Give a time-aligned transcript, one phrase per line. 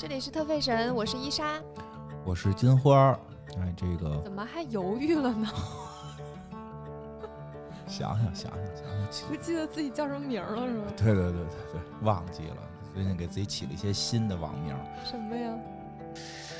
[0.00, 1.60] 这里是特费神，我是伊莎。
[2.24, 3.20] 我是金花儿，
[3.58, 5.46] 哎，这个怎么还犹豫了呢？
[7.86, 10.84] 想想想想想想，不记得自己叫什么名儿了是吗？
[10.96, 11.42] 对对对对
[11.72, 12.56] 对，忘记了。
[12.94, 15.54] 最近给自己起了一些新的网名儿，什么呀？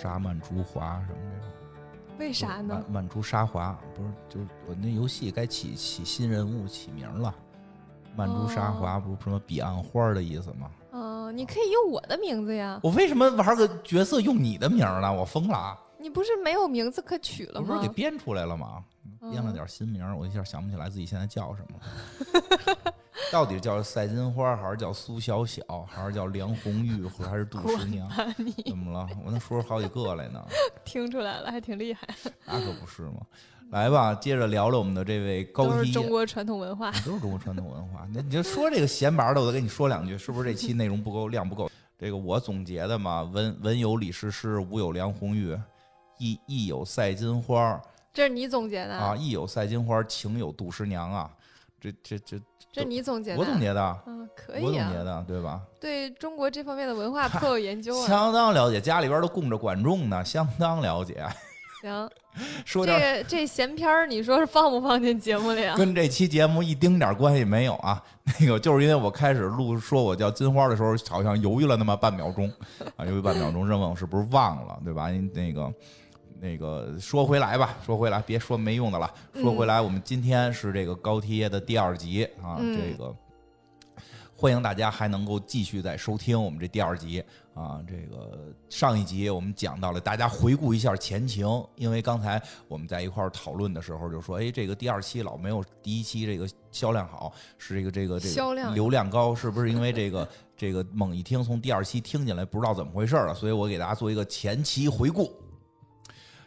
[0.03, 1.49] 沙曼珠华什么这种。
[2.19, 2.93] 为啥呢曼？
[2.93, 7.35] 曼珠沙华不是，就是我那游戏该起起新人物起名了。
[8.15, 10.71] 曼珠沙华不是什么彼岸花儿的意思吗？
[11.31, 12.79] 嗯、你可以用我的名字呀。
[12.83, 15.13] 我为什么玩个角色用你的名儿呢？
[15.13, 15.79] 我疯了啊！
[15.99, 17.95] 你不是没有名字可取了吗我不是给？
[17.95, 18.83] 编出来了吗？
[19.21, 22.93] 编了嗯点新名儿，我一下想不起来自己现在叫什么。
[23.31, 28.09] 到底叫赛金花，还是叫苏小小，还是叫梁红玉，还是杜十娘？
[28.67, 29.07] 怎么了？
[29.25, 30.43] 我能说出好几个来呢，
[30.85, 32.09] 听出来了，还挺厉害，
[32.47, 33.21] 那可不是吗？
[33.71, 35.93] 来吧，接着聊聊我们的这位高都是梯。
[35.93, 36.91] 中国传统文化。
[37.07, 38.07] 都是中国传统文化。
[38.13, 41.71] 那你就说这个闲白的，我再跟你说两句，是不是这期内容不够，量不够？
[41.97, 45.57] 这个我总结的嘛，文文有李师师，武有梁红玉，
[46.19, 47.81] 艺艺有赛金花
[48.13, 51.31] 这是你总结的啊，，艺有赛金花，情有杜十娘啊。
[51.81, 52.39] 这这这，
[52.73, 53.39] 这是你总结的。
[53.39, 53.61] 我总。
[53.61, 55.05] 结的，嗯，可我以啊总结。
[55.05, 55.61] 的，对吧？
[55.81, 58.07] 对中国这方面的文化颇有研究啊。
[58.07, 61.25] 相当了解，家里边都供着管仲呢，相当了解。
[61.83, 62.11] 行，
[62.65, 65.77] 说这个这闲篇儿，你说是放不放进节目里啊？
[65.77, 68.03] 跟这期节目一丁点儿关系没有啊。
[68.39, 72.53] 那个就是因为我开始录说我叫金花的时候，好像犹豫了那么半秒钟
[72.97, 75.11] 啊，犹豫半秒钟，认为我是不是忘了，对吧？
[75.35, 75.73] 那个。
[76.43, 79.13] 那个说回来吧，说回来，别说没用的了。
[79.35, 83.15] 说回来，我们今天是这个高梯的第二集啊，嗯这个
[84.41, 87.79] 欢迎大家还能够继续再收听我们这第二集啊。
[87.87, 103.35] 这个上一集我们讲到了，大家回顾一下前情，因为刚才我们在一块儿讨论的时候就说，哎，这个第二期老没有第一期这个销量好，是这个这个这销量个流量高，是不是因为这个这个猛一听从第二期听进来不知道怎么回事了？
[103.35, 105.31] 所以我给大家做一个前期回顾。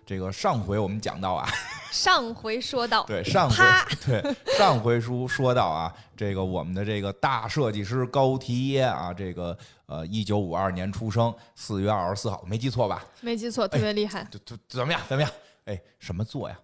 [0.04, 1.48] 这个上回我们讲到啊，
[1.94, 3.56] 上回说到，对，上回
[4.04, 13.06] 对上回书说到啊，这个我们的这个大设计师高提耶啊，这个呃，一九五二年出生，四月二十四号，没记错吧？
[13.22, 14.28] 没记错，特别厉害。
[14.32, 15.00] 就就怎么样？
[15.08, 15.32] 怎么样？
[15.66, 16.60] 哎，什么座呀？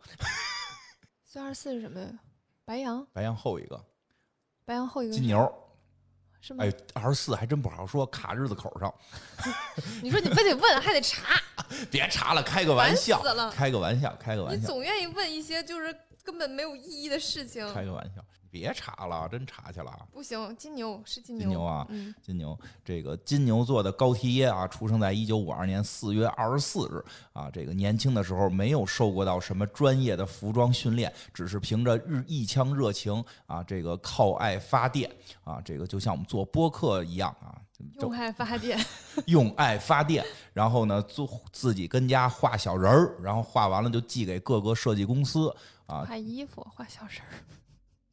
[1.23, 2.07] 四二十四是什么呀？
[2.65, 3.79] 白羊，白羊后一个，
[4.65, 5.53] 白羊后一个金牛。
[6.41, 6.63] 是吗？
[6.63, 8.93] 哎，二十四还真不好说，卡日子口上。
[10.01, 11.39] 你说你非得问，还得查，
[11.91, 17.71] 别查了，开个玩笑开个玩笑，开个玩笑，你总愿意问一些就是根本没有意义的事情。
[17.73, 18.23] 开个玩笑。
[18.51, 20.07] 别查了，真查去了。
[20.11, 27.49] 不行，金牛是金牛，金牛啊嗯，金牛，这个金牛座的高缇耶啊，出生在一九五二年四月二十四日啊。
[27.51, 35.09] 这个年轻的时候没有受过到什么专业的服装训练，只是凭着日一腔热情啊，这个靠爱发电
[35.43, 37.61] 啊，这个就像我们做播客一样啊，
[38.01, 38.79] 用爱发电，
[39.27, 45.53] 用爱发电，然后呢，做自己跟家画小人儿，然后画完了就寄给各个设计公司
[45.85, 46.05] 啊。
[46.07, 47.33] 画衣服，画小人儿，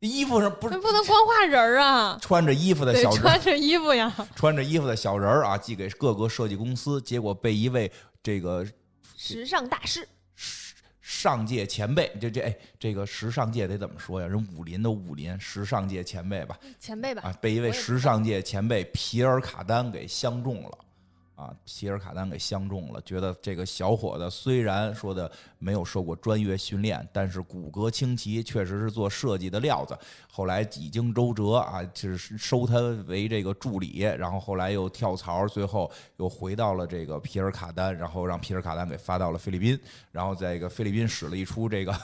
[0.07, 4.13] 衣服上不是不能光画人儿啊，穿着衣服的小人，穿着衣服呀。
[4.35, 7.91] 穿着衣服的小人儿啊，寄给各个设计公司，结果被一位
[8.23, 8.67] 这个
[9.17, 10.07] 时尚大师，
[11.01, 14.27] 上届前辈，这这哎，这个时尚界得怎么说呀？
[14.27, 20.79] 人武林的武林，时尚界前辈吧，前辈吧，啊，被一位时尚界前辈皮尔卡丹给相中了。
[21.37, 29.95] 啊，皮尔卡丹给相中了，觉得这个小伙子虽然说的没有受过专业训练，但是骨骼清奇，确实是做设计的料子。
[30.33, 39.79] 后来几经周折啊，就是收他为这个助理，然后后来又跳槽，最后又回到了这个皮尔卡丹，然后让皮尔卡丹给发到了菲律宾，
[40.11, 41.95] 然后在这个菲律宾使了一出这个。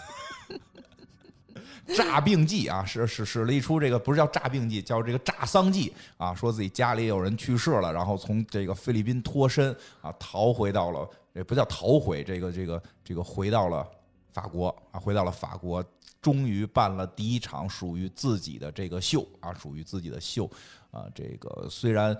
[1.86, 13.86] 诈病计啊，使使使了一出这个不是叫诈病计，叫这个诈丧计啊，说自己家里有人去世了，然后从这个菲律宾脱身啊，逃回到了也不叫逃回，这个这个这个回到了
[14.32, 15.84] 法国啊，回到了法国，
[16.20, 20.50] 终于办了第一场属于自己的这个秀啊，属于自己的秀
[20.90, 22.16] 啊，这个虽然。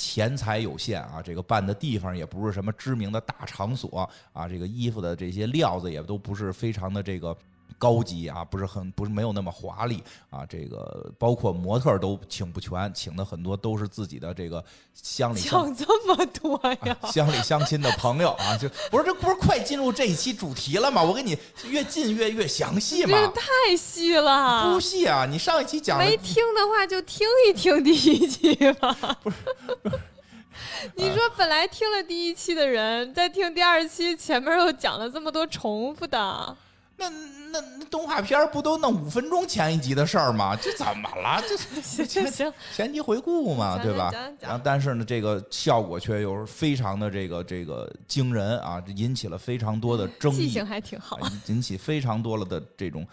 [0.00, 7.36] 钱财有限啊，这个办的地方也不是什么知名的大场所啊，这个衣服的这些料子也都不是非常的这个
[7.78, 14.62] 高级啊，不是很不是没有那么华丽啊，这个包括模特都请不全，请的很多都是自己的这个
[14.94, 16.96] 乡里乡讲这么多呀？
[17.00, 21.02] 啊乡里乡亲的朋友啊，就不是这不是快进入这一期主题了吗？
[21.02, 21.38] 我给你
[21.68, 25.24] 越近越越详细嘛这，太细了不，细啊！
[25.24, 28.92] 你上一期讲没听的话就听一听第一期吧。
[29.22, 29.36] 不是
[30.96, 36.56] 你说本来听了第一期的人，再听第二期，前面又讲了这么多重复的，
[36.98, 40.56] 那那那动画片儿不都弄五分钟前一集的事儿吗？
[40.60, 41.40] 这怎么了？
[41.48, 44.10] 这 行行行，前集回顾嘛，对吧？
[44.12, 51.16] 讲讲然后但是呢，这个效果却又是非常的这个这个惊人啊，引起了非常多的 争议记性，还挺好。
[51.18, 53.06] 啊引起非常多了的这种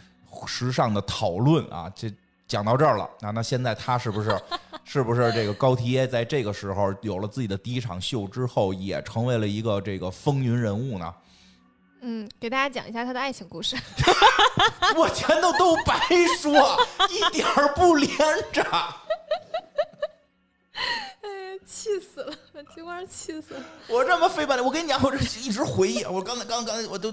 [0.48, 1.90] 时尚的讨论啊。
[1.96, 2.12] 这
[2.48, 4.38] 讲到这儿了啊，那现在他是不是
[4.84, 11.14] 是不是这个高缇耶在这个时候有了自己的第一场秀之后，也成为了一个这个风云人物呢？
[12.08, 13.76] 嗯，给大家讲一下他的爱情故事。
[14.96, 16.00] 我前头都白
[16.40, 16.80] 说，
[17.10, 18.08] 一点儿不连
[18.54, 18.62] 着。
[21.22, 23.64] 哎，气死了，把金花气死了。
[23.88, 27.12] 我这么费半天，我跟你讲，我这一直回忆，我刚才刚刚才我都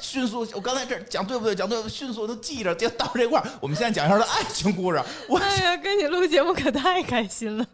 [0.00, 1.54] 迅速，我刚才这讲对不对？
[1.54, 1.86] 讲对？
[1.86, 5.02] 迅速都记着，就到这块儿，我们现在讲一下他的爱情故事。
[5.28, 7.66] 我哎呀，跟你录节目可太开心了。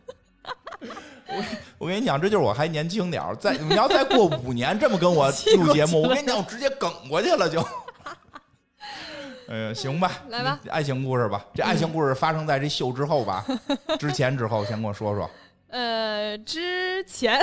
[1.29, 1.45] 我
[1.79, 7.61] 我跟你讲，这就是我还年轻点儿，再你要再过五年这么跟我 录节目，我跟你讲，我直接梗过去了就。
[9.49, 11.45] 哎呀，行吧，来吧爱情故事吧。
[11.55, 13.45] 这爱情故事发生在这秀之后吧？
[13.99, 15.29] 之前之后，先跟我说说。
[15.69, 17.39] 呃，之前，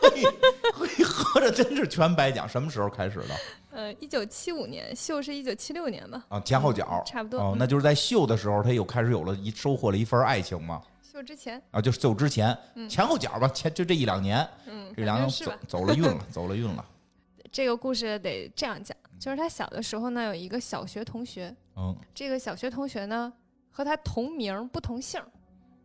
[0.00, 3.34] 嘿，合着真是全白讲，什么时候开始的
[3.72, 6.22] 呃，一九七五年，秀是一九七六年吧？
[6.28, 6.40] 啊？
[6.40, 10.80] 前后脚，差不多哦，嗯那就是在秀的时候，他又开始有了一收获了一份爱情嘛？
[11.14, 12.56] 秀之前，啊，就是就之前，
[12.90, 15.52] 前后脚吧，前就这一两年，嗯，这两年走？
[15.68, 16.84] 走了运了，走了运了。
[17.52, 23.32] 这个故事得这样讲，就是他小的时候呢，有一个小学同学，嗯这个小学同学呢
[23.70, 25.22] 和他同名不同姓，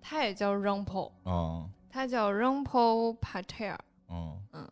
[0.02, 3.76] 他也叫 Rumpo，嗯他叫 Rumpo Patel，
[4.10, 4.68] 嗯嗯，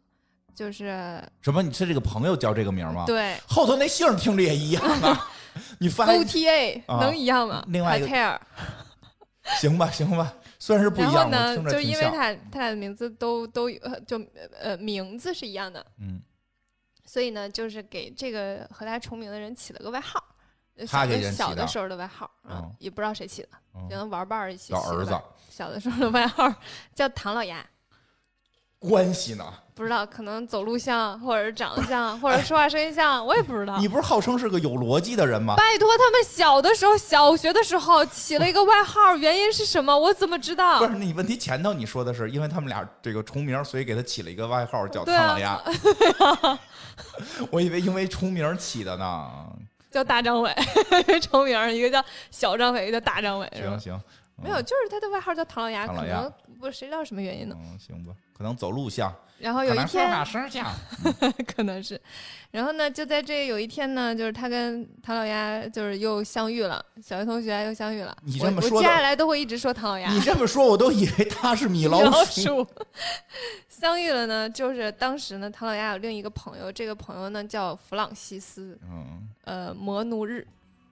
[0.56, 1.62] 就是什么？
[1.62, 5.30] 你是这个朋友叫这个名吗？，对后头那姓听着也一样啊。
[5.78, 7.64] 你发，O T A 啊能一样吗？
[7.68, 8.40] 另外一个 Patel，
[9.60, 10.34] 行吧行吧，
[10.68, 12.04] 虽然是不一样，然后呢，就因为。
[12.10, 13.72] 他他俩的名字都都
[14.06, 14.22] 就
[14.60, 16.22] 呃名字是一样的，嗯，
[17.06, 20.22] 所以呢，就是给这个和他重名的人起了个外号。
[20.76, 25.24] 呃他小的时候的外号啊嗯，也不知道谁起的，嗯可能玩伴儿一起小儿子起的。
[25.50, 26.54] 小的时候的外号
[26.94, 27.66] 叫唐老鸭，
[28.80, 29.44] 关系呢？
[29.74, 33.88] 不知道可能走路像，或者是长得像，或者说话声音像，我也不知道你。
[33.88, 35.56] 不是号称是个有逻辑的人吗？
[35.56, 39.96] 拜托，他们小的时候，小学的时候起了一个外号，原因是什么？
[39.96, 40.86] 我怎么知道不？
[40.86, 45.62] 是，你问题前头你说的是，因为他们俩这个重名，所以给他起了一个外号叫唐老鸭。
[47.52, 49.30] 我以为因为重名起的呢。
[49.90, 50.54] 叫大张伟，
[51.22, 53.80] 重名，一个叫小张伟，一个叫大张伟，行？
[53.80, 54.02] 行，嗯
[54.44, 57.56] 没有，就是他的外号叫唐老鸭，可能不谁知道什么原因呢？
[57.60, 60.72] 嗯，行吧，可能走路像，然后有一天说话天，声像。
[61.56, 62.00] 可能是，
[62.52, 68.16] 然后呢，就在这有一天呢，就是他跟唐老鸭就是又相遇了，小学同学又相遇了。
[68.22, 70.12] 你我这么说我接下来都会一直说唐老鸭。
[70.12, 72.42] 你这么说，我都以为他是米老老鼠。
[72.42, 72.68] 鼠
[73.70, 80.46] 相遇了呢，就是当时呢，唐老鸭有另一个朋友，这个朋友呢叫弗朗西斯，嗯呃，摩奴日，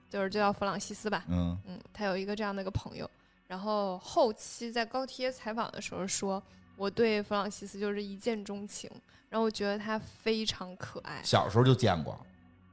[0.08, 1.24] 就是就叫弗朗西斯吧。
[1.28, 3.08] 嗯嗯，他有一个这样的一个朋友，
[3.46, 6.42] 然后后期在高贴采访的时候说，
[6.76, 8.90] 我对弗朗西斯就是一见钟情，
[9.28, 12.18] 然后我觉得他非常可爱，小时候就见过。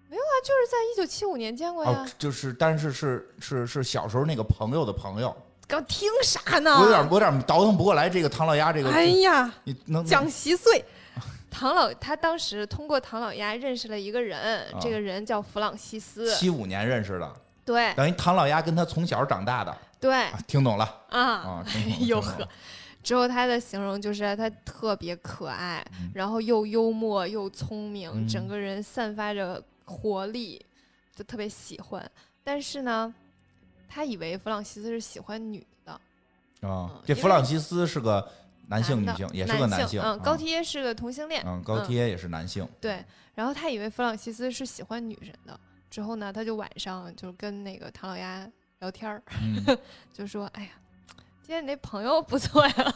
[0.10, 5.36] 没有啊就是在一九七五年见过呀哦，，就是，但是是是是小时候那个朋友的朋友，
[5.68, 6.76] 刚听啥呢？
[6.78, 8.10] 我有点我有点倒腾不过来。
[8.10, 10.84] 这个唐老鸭，这个哎呀，你能讲稀碎。
[11.50, 14.40] 唐老他当时通过唐老鸭认识了一个人，
[14.72, 21.64] 啊这个人叫弗朗西斯，七五年认识的，对等于唐老鸭跟他从小长大的，对啊听懂了啊，啊？
[21.66, 22.48] 听懂了哎呦呵
[23.02, 30.66] 之后他的形容就是他特别可爱，嗯然后又幽默又聪明，嗯整个人散发着活力，
[31.16, 32.12] 就特别喜欢。
[32.44, 33.14] 但是呢，
[33.88, 36.00] 他以为弗朗西斯是喜欢女的，啊
[36.62, 37.02] 嗯。
[37.06, 38.26] 这弗朗西斯是个
[38.68, 40.02] 男性、女性，也是个男性。
[40.02, 42.68] 嗯，高啊缇耶是个同性恋，嗯，高缇耶也是男性。
[42.82, 43.04] 对。
[43.36, 48.50] 然后他以为弗朗西斯是喜欢女人的，之后呢，他就晚上就跟那个唐老鸭
[48.84, 49.78] 聊天儿，嗯，
[50.12, 50.70] 就说：“哎呀，
[51.42, 52.74] 今天你那朋友不错呀。”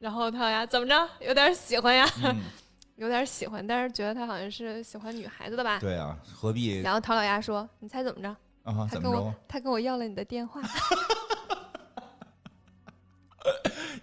[0.00, 2.40] 然后唐老鸭怎么着，有点喜欢呀，嗯
[2.96, 5.78] 有点喜欢，但是觉得他好像是喜欢女孩子的吧。
[5.78, 8.28] 对啊，何必然后唐老鸭说：“你猜怎么着？
[8.62, 8.88] 啊？
[8.90, 9.34] 他跟我？
[9.46, 10.62] 他跟我要了你的电话，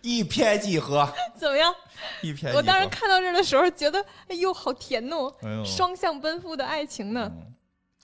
[0.04, 1.74] 一拍即合，怎么样？
[2.22, 2.54] 一拍。
[2.54, 7.52] 我当时看到这儿的时候，觉得哎呦，好甜哦，哎双向奔赴的爱情呢，嗯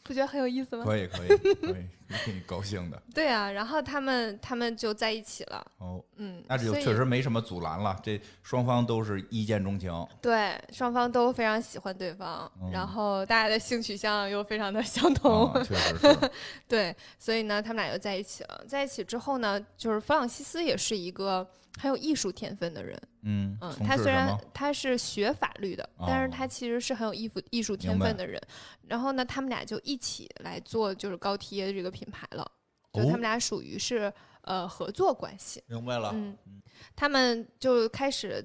[0.07, 0.85] 不觉得很有意思吗？
[0.85, 1.85] 可以可以可以
[2.23, 3.01] 挺高兴的。
[3.13, 9.91] 对啊，然后他们他们就在一起了，哦，嗯，那就确实没什么阻拦了，这双方都是一见钟情。
[10.21, 16.31] 对，双方都非常喜欢对方，嗯然后大家的性取向又非常的相同，啊，确实是。
[16.67, 18.63] 对，所以呢，他们俩就在一起了。
[18.67, 21.45] 在一起之后呢，就是弗朗西斯也是一个
[21.77, 22.97] 很有艺术天分的人，
[23.29, 28.41] 嗯，嗯，他虽然他是学法律的，但是哦他其实是很有艺术艺术天分的人。
[28.87, 32.49] 然后呢，他们俩就一起来做就是高贴这个品牌了，
[32.93, 35.61] 就哦他们俩属于是呃合作关系。
[35.67, 36.11] 明白了。
[36.13, 36.37] 嗯，
[36.95, 38.43] 他们就开始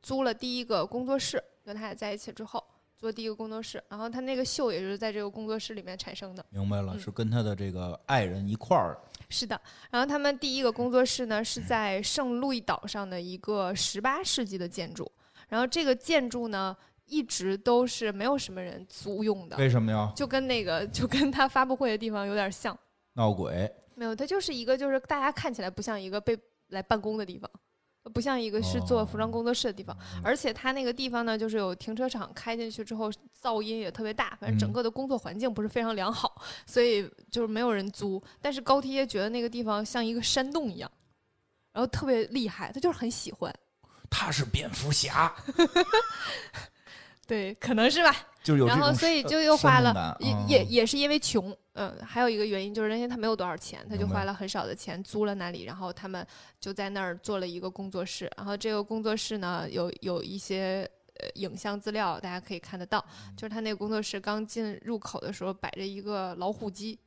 [0.00, 2.64] 租了第一个工作室，跟他俩在一起之后。
[3.02, 6.46] 做第一个工作室，然后他那个秀也就是在这个工作室里面产生的。
[6.50, 8.96] 明白了，嗯是跟他的这个爱人一块儿。
[9.28, 15.10] 是的，然后他们第一个工作室呢是在圣路易岛上的一个十八世纪的建筑，
[15.48, 20.12] 然后这个建筑呢一直都是没有什么人租用的，为什么呀？
[20.14, 22.78] 就跟那个就跟他发布会的地方有点像，
[23.14, 23.68] 闹鬼。
[23.96, 27.50] 没有，它就是一个就是大家看起来不像一个被来办公的地方。
[28.12, 38.22] 不像一个是做服装工作室的地方，而且它那个地方呢，就是有停车场，开进去之后噪音也特别大，反正整嗯个的工作环境不是非常良好，所以就是没有人租。
[38.40, 40.90] 但是高贴觉得那个地方像一个山洞一样，
[41.72, 43.54] 然后特别厉害，他就是很喜欢。
[44.10, 45.34] 他是蝙蝠侠，
[47.26, 48.14] 对，可能是吧。
[48.42, 56.26] 就是有然后所以就又花了也嗯也也是因为穷，嗯，还有一个原因就是因为他没有多少钱，他就花了很少的钱租了那里，然后他们
[56.58, 60.88] 就在那儿做了一个工作室，然后这个工作室呢有有一些。
[61.20, 62.98] 呃，影像资料大家可以看得到，
[63.28, 66.98] 嗯就是他那个工作室刚进入口的时候摆着一个老虎机，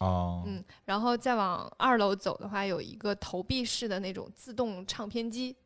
[0.00, 5.56] 哦，嗯，然后再往二楼走的话，有一个投币式的那种自动唱片机，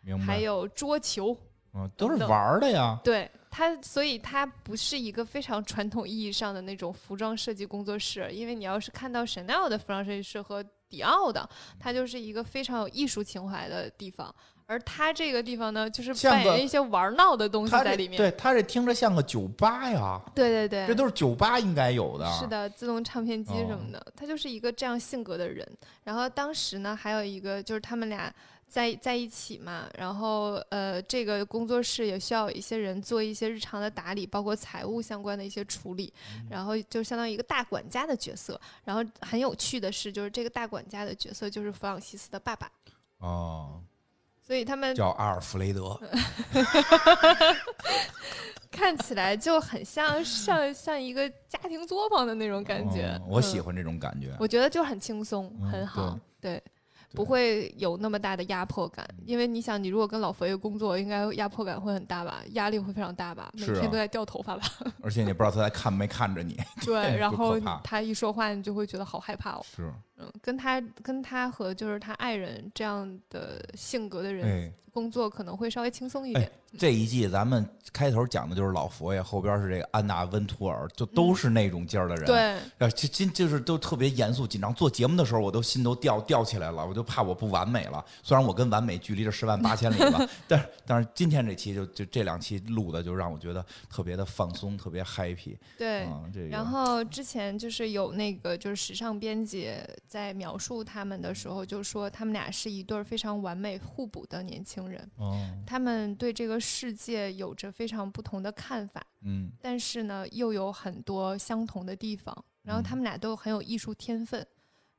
[0.00, 0.24] 明白。
[0.24, 1.36] 还有桌球，
[1.74, 2.98] 嗯，都是玩儿的呀。
[3.02, 14.34] 对它，所以它不是一个非常传统意义上的那种服装设计工作室，因为你要是看到 Chanel 的服装设计师和迪奥的，它就是一个非常有艺术情怀的地方。
[14.66, 18.16] 而它这个地方呢，就是像个扮演一些玩闹的东西在里面。
[18.16, 22.26] 对他这听着像个酒吧呀，对对对，这都是酒吧应该有的。
[22.32, 25.68] 是，的，自动唱片机什哦么的，他就是一个这样性格的人。
[26.02, 28.34] 然后当时呢，还有一个就是他们俩
[28.66, 38.60] 在在一起嘛，然后呃，这个工作室也需要有一些人做一些日常的打理，包括财务相关的一些处理，嗯然后就相当于一个大管家的角色。
[38.84, 42.70] 然后很有趣的是，就是这个大管家的角色就是弗朗西斯的爸爸，
[43.18, 43.80] 哦，
[44.42, 45.98] 所以他们叫阿尔弗雷德。
[48.70, 53.16] 看起来就很像像像一个家庭作坊的那种感觉。
[53.22, 54.36] 哦我喜嗯欢这种感觉。
[54.40, 56.62] 我觉得就很轻松，嗯很好，对，对
[57.14, 59.04] 不会有那么大的压迫感。
[59.10, 64.62] 嗯因为你想，你如果跟老佛爷工作，应该压迫感会很大吧，压力会非常大吧，每天都在掉头发吧。
[65.02, 66.60] 而且你不知道他在看没看着你。
[66.84, 69.64] 对， 然后他一说话，你就会觉得好害怕哦。
[69.64, 76.50] 是，嗯，跟他跟他和就是他爱人这样的性格的人哎，工作，可能会稍微轻松一点。
[76.76, 82.38] 这一季咱们开头讲的就是老佛爷，后边是这个安娜温图尔，就都是那种劲儿的人。，对，
[82.84, 84.74] 啊，今今就是都特别严肃紧张。
[84.74, 88.04] 做节目的时候，我都心都吊吊起来了，我就怕我不完美了。
[88.24, 95.56] 虽然我跟完美距离这十万八千里吧， 但是但是今天这期就就这两期录的，就让我觉得特别的放松，特别 happy。
[95.78, 96.02] 对。
[96.02, 99.70] 啊，这个然后之前就是有那个就是时尚编辑
[100.06, 105.10] 在描述他们的时候，就说他们俩是一对儿非常完美互补的年轻人。
[105.16, 112.44] 哦，他们对这个世界有着非常不同的看法，嗯但是呢，又有很多相同的地方。
[112.62, 114.46] 然后他们俩都很有艺术天分，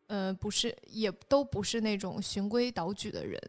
[0.05, 3.41] 呃，不是，也都不是那种循规蹈矩的人。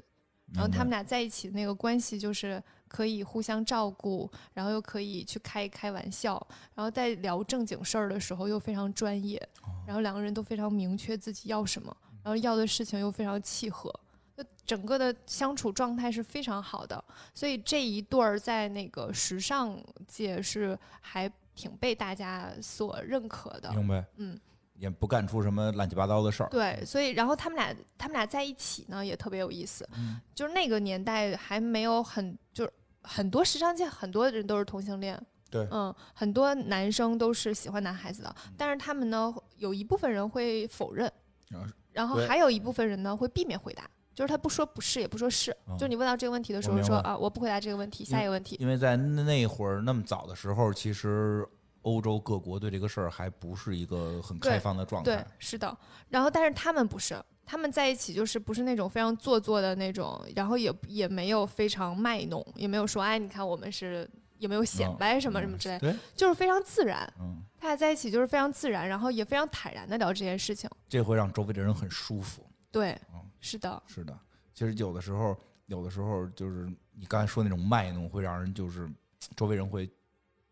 [0.54, 13.92] 然后他们俩在一起那个关系就是可以互相照顾，然后又可以去开开玩笑，然后在聊正经事儿的时候又非常专业，哦然后两个人都非常明确自己要什么，然后要的事情又非常契合，
[14.36, 17.02] 就整个的相处状态是非常好的。
[17.34, 23.72] 所以这一对儿在那个时尚界是还挺被大家所认可的。
[23.72, 24.38] 明白，嗯，
[24.78, 26.49] 也不干出什么乱七八糟的事儿。
[26.50, 41.06] 对，所以然后他们俩他们俩在一起呢也特别有意思，嗯就是那个年代还没有很就是很多时尚界很多人都是同性恋，对嗯，很多男生都是喜欢男孩子的，嗯但是他们呢有一部分人会否认
[41.52, 43.88] 啊，然后还有一部分人呢会避免回答。
[44.14, 48.56] 就是他不说不是，也不说是，嗯就你问到这个问题的时候说啊，我不回答这个问题，下一个问题。
[48.59, 51.47] 因为在那会儿那么早的时候，其实
[51.86, 55.78] 欧洲各国对这个事儿还不是一个很开放的状对态。，是的。
[56.08, 67.08] 然后，但是他们不是，他们在一起就是不是那种非常做作的那种，然后也也没有非常卖弄，也没有说哎，你看我们是也没有显嗯摆什么嗯什么之类，对，就是非常自然。
[67.20, 70.68] 嗯，他俩在一起就是非常自然，然后也非常坦然的聊这件事情。
[70.88, 72.44] 这会让周围的人很舒服。
[72.72, 74.18] 对嗯，是的，是的，
[74.52, 78.90] 其实有的时候，有的时候就是你刚才说那种卖弄，会让人就是
[79.36, 79.88] 周围人会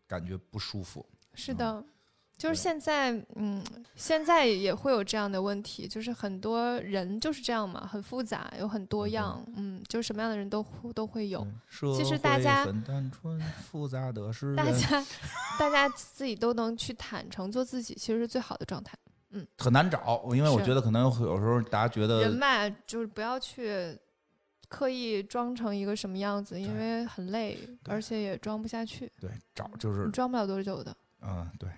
[0.07, 1.05] 感觉不舒服。
[1.35, 1.83] 是的。
[2.37, 3.63] 就是现在，嗯，
[3.95, 11.47] 现在也会有这样的问题，就是很多人就是这样嘛，很复杂，有很多样，嗯，就是什么样的人都会都会有。
[11.95, 15.01] 其实大家很单纯，复杂的是大家
[15.57, 18.97] 大家自己都能去坦诚做自己，其实是最好的状态。
[19.29, 23.97] 嗯很难找，因为我觉得可能有有时候大家觉得人嘛，就是不要去
[24.67, 30.93] 刻意装成一个什么样子，因为很累，而且也装不下去，对找就是你装不了多久的。
[31.27, 31.69] 嗯对，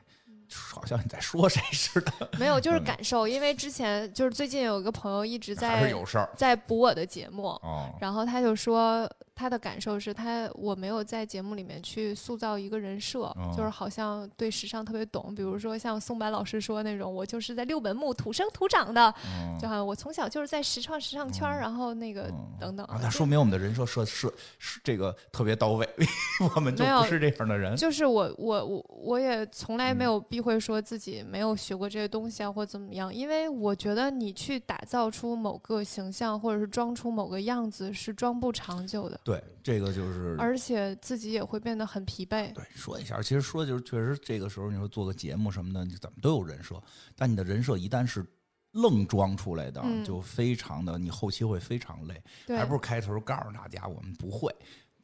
[0.50, 7.94] 好像你在说谁似的，没有，就是嗯感受，因为之前就是最近有一个朋友一直在有事儿在补我的节目，哦。
[8.00, 25.88] 然后他就说他的感受是他我没有在节目里面去塑造一个人设，哦就是好像对时尚特别懂，比如说像宋白老师说那种，我就是在六本木土生土长的，嗯就好像我从小就是在时尚时尚圈然后那个嗯等等啊，那说明我们的人设设设是这个特别到位，
[26.56, 27.76] 我们就不是这样的人。
[27.76, 42.54] 就是我我我我也从来没嗯有避讳说自己没有学过这些东西啊，或怎么样，因为我觉得你去打造出某个形象，或者是装出某个样子，是装不长久的，对，这个就是而且自己也会变得很疲惫。
[42.54, 46.82] 对，说一下，其实说就是确实这个时候你说做个节目什么的，你怎么都有人设，
[47.14, 48.26] 但你的人设一旦是
[48.72, 54.50] 愣装出来的，嗯就非常的你后期会非常累，对还，不如开头告诉大家我们不会，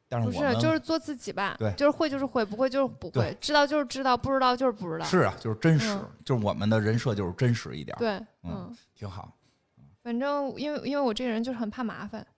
[0.08, 5.04] 但是不是就是做自己吧，对就是会就是会，不会就是不会，知道就是知道，不知道就是不知道。
[5.04, 8.12] 是啊，就是真实，嗯就是我们的人设就是真实一点，，对，
[8.44, 9.38] 嗯嗯，挺好。
[10.02, 12.33] 反正因为因为我这个人就是很怕麻烦，嗯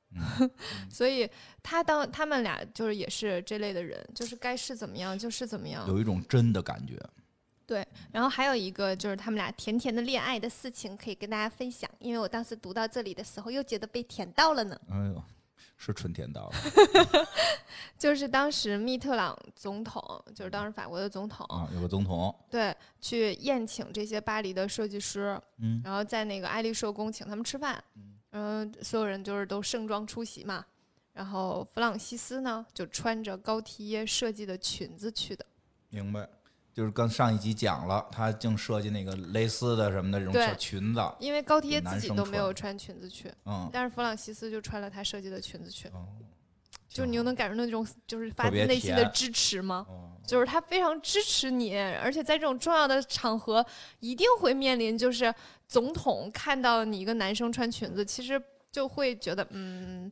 [0.90, 1.30] 所以
[1.62, 5.88] 他当他们俩就是也是这类的人，就是该是怎么样就是怎么样。
[5.88, 7.00] 有一种真的感觉，
[7.66, 14.80] 对然后还有一个就是他们俩甜甜的恋爱的事情可以跟大家分享，因为我当时读到这里的时候又觉得被甜到了呢。
[14.90, 15.24] 哎呦，
[15.78, 16.56] 是纯甜到了
[17.98, 20.02] 就是当时密特朗总统，
[20.34, 28.15] 就是当时法国的总统，啊，有个总统，对，去宴请这些巴黎的设计师，嗯然后在那个爱丽舍宫请他们吃饭，嗯，
[28.82, 30.66] 所有人就是都盛装出席嘛。
[31.14, 35.46] 然后弗朗西斯呢，就穿着高缇耶设计的裙子去的。
[35.90, 36.28] 明白。
[36.74, 46.06] 就是跟上一集讲了，他净设计那个蕾丝的什么的这种小裙子，因为高缇耶自己都没有穿穿裙子去，嗯，但是弗朗西斯就穿了他设计的裙子去，哦
[46.96, 49.86] 就是你又能感受到那种就是发自内心的支持吗？
[49.90, 53.64] 哦就是他非常支持你，而且在这种重要的场合，
[54.00, 55.32] 一定会面临就是
[55.68, 58.42] 总统看到你一个男生穿裙子，其实
[58.72, 60.12] 就会觉得嗯，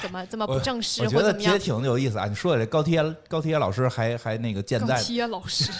[0.00, 1.56] 怎么这么不正式我觉得也或怎么样？
[1.60, 2.26] 挺有意思啊！
[2.26, 5.70] 你说起来，高铁高铁老师还还那个健在高铁老师，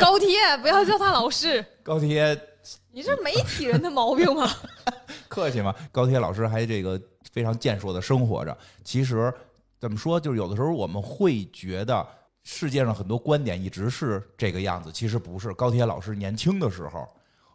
[0.00, 2.40] 高铁，不要叫他老师， 高铁
[2.92, 4.50] 你这媒体人的毛病吗？
[5.28, 6.98] 客气嘛，高铁老师还这个
[7.32, 8.56] 非常健硕的生活着。
[8.82, 9.30] 其实
[9.78, 12.06] 怎么说，就是有的时候我们会觉得
[12.42, 15.52] 世界上很多观点一直是这个样子，其实不是。
[15.54, 17.08] 高铁老师年轻的时候，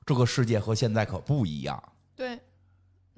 [0.05, 1.81] 这个世界和现在可不一样。
[2.15, 2.39] 对，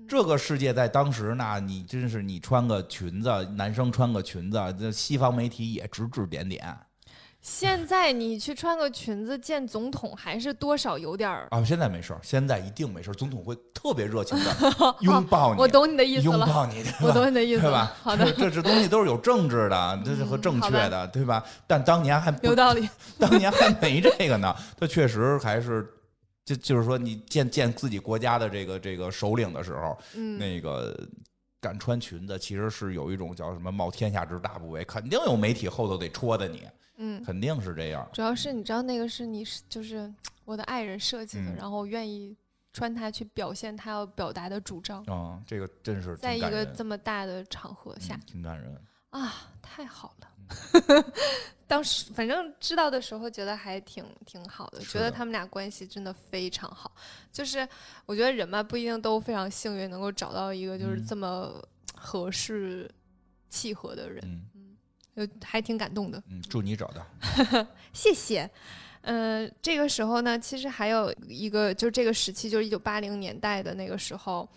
[0.07, 6.75] 这个世界在当时那，你真是你穿个裙子，男生穿个裙子，这西方媒体也指指点点
[7.45, 11.47] 现在你去穿个裙子见总统，还是多少有点儿。
[11.51, 11.63] 啊。
[11.63, 17.69] 现在没事儿，现在一定没事儿，总统会特别热情的 拥抱你，我懂你的意思了，拥抱你，我懂你的意思了。
[17.69, 17.97] 对吧？
[18.01, 21.45] 好的，这这东西都是有政治的，这是和嗯正确的，对吧？
[21.67, 22.89] 但当年还不有，道理。
[23.19, 24.55] 当年还没这个呢。
[24.75, 25.87] 他确实还是，
[26.43, 30.97] 就就是说，你见见自己国家的这个这个首领的时候，嗯，那个
[31.65, 38.07] 敢穿裙子，其实是有一种叫什么“冒天下之大不韪”，肯定有媒体后头得戳的你，嗯，肯定是这样。
[38.13, 42.37] 主要是你知道那个是你是就是我的爱人设计的，嗯然后我愿意
[42.71, 48.79] 穿它去表现他要表达的主张，啊、这个真是在一个这么大的场合下嗯、挺感人。
[49.09, 50.24] 啊，太好了。
[51.67, 56.93] 当时反正知道的时候，觉得还挺挺好的，是觉得他们俩关系真的非常好。
[57.31, 57.67] 就是
[58.05, 61.59] 我觉得人嘛，不一定都非常幸运能够找到一个就是嗯这么
[61.95, 62.89] 合适、
[63.49, 64.77] 契合的人，嗯
[65.15, 66.21] 就还挺感动的。
[66.29, 67.05] 嗯，祝你找到。
[67.93, 68.49] 谢谢。
[69.01, 74.47] 呃，这个时候呢，其实还有一个，就是这个时期，就是一九八零年代的那个时候，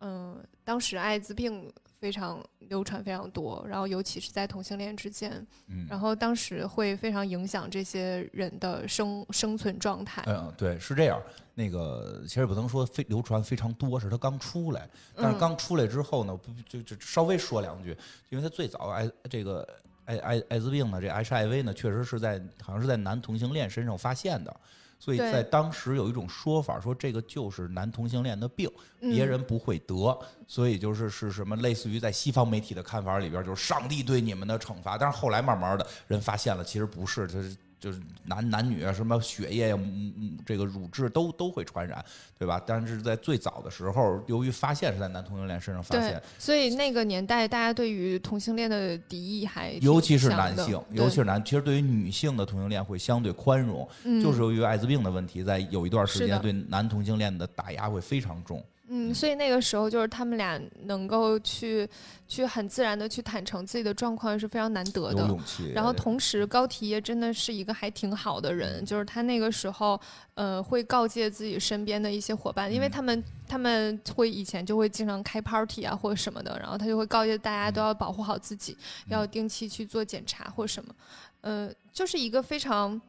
[0.00, 1.72] 嗯、当时艾滋病
[2.06, 10.22] 非常流传非常多，然后尤其是在同性恋之间，嗯，然后当时会非常影响这些人的生生存状态。
[10.28, 11.20] 嗯，对，是这样。
[11.52, 17.90] 那个其实也不能说非流传非常多，是他刚出来，但是嗯刚出来之后呢，不就就稍微说两句，
[18.28, 19.68] 因为他最早哎这个
[20.04, 24.56] 艾艾艾滋病呢，这 HIV 呢，确实是在好像是在男同性恋身上发现的，
[24.98, 28.68] 所以在当时有一种说法，说这个就是男同性恋的病，
[29.00, 34.98] 别嗯人不会得，所以就是是什么类似于在西方媒体的看法里边，就是上帝对你们的惩罚。
[34.98, 42.04] 但是后来慢慢的人发现了，其实不是，就是就是男男女啊，什么血液呀、嗯嗯，这个乳汁都都会传染，
[42.38, 42.60] 对吧？
[42.66, 58.64] 但是在最早的时候，由于发现是在男同性恋身上发对现，，所以那个年代大家对于同性恋的敌意还尤其是男性，尤其是男，其实对于女性的同性恋会相对宽容，嗯就是由于艾滋病的问题，在有一段时间对男同性恋的打压会非常重。
[58.88, 61.88] 嗯，所以那个时候就是他们俩能够去
[62.28, 65.26] 去很自然的去坦诚自己的状况是非常难得有的。
[65.26, 70.00] 勇气，然后同时，高缇耶真的是一个还挺好的人，就是他那个时候，
[70.34, 72.90] 呃，会告诫自己身边的一些伙伴，因为嗯。
[72.90, 78.76] 他们他们会以前就会经常开 party 啊或者什么的，然后他就会告诫大家都要保护好自己，
[79.08, 80.94] 要定期去做检查或什么，
[81.42, 83.00] 呃，就是一个非常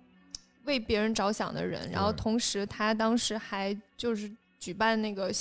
[0.66, 1.90] 为别人着想的人。
[1.90, 5.32] 然后同时，他当时还就是举办那个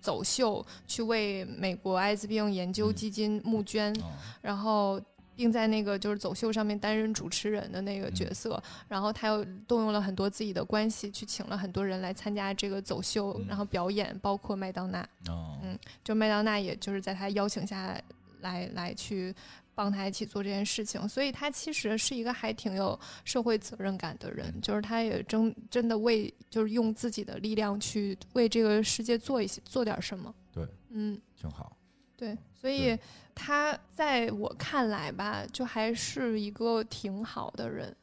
[0.00, 2.94] 走秀，去为美国艾滋病研究嗯。
[2.94, 4.02] 基金募捐，嗯
[4.40, 5.00] 然后
[5.34, 13.46] 并在那个就是走秀上面担任主持人的那个嗯角色，然后他又动用了很多自己的关系，去请了很多人来参加这个走秀，嗯。
[13.48, 15.58] 然后表演，包括麦当娜，哦。
[15.62, 17.98] 嗯就麦当娜也就是在他邀请下
[18.40, 19.34] 来来去。
[19.74, 30.34] 帮他一起做这件事情，所以他其实是一个还挺有社会责任感的人，就是他也真真的为就是用自己的力量去为这个世界做一些做点什么。
[30.52, 31.76] 对，嗯，挺好。
[32.16, 32.96] 对，所以
[33.34, 37.94] 他在我看来吧，就还是一个挺好的人。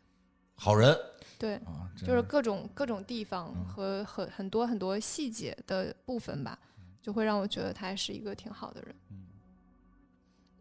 [0.55, 0.93] 好人
[1.37, 6.59] 对，啊，就是各种各种地方嗯和很很多很多细节的部分吧，
[7.01, 8.95] 就会让我觉得他是一个挺好的人。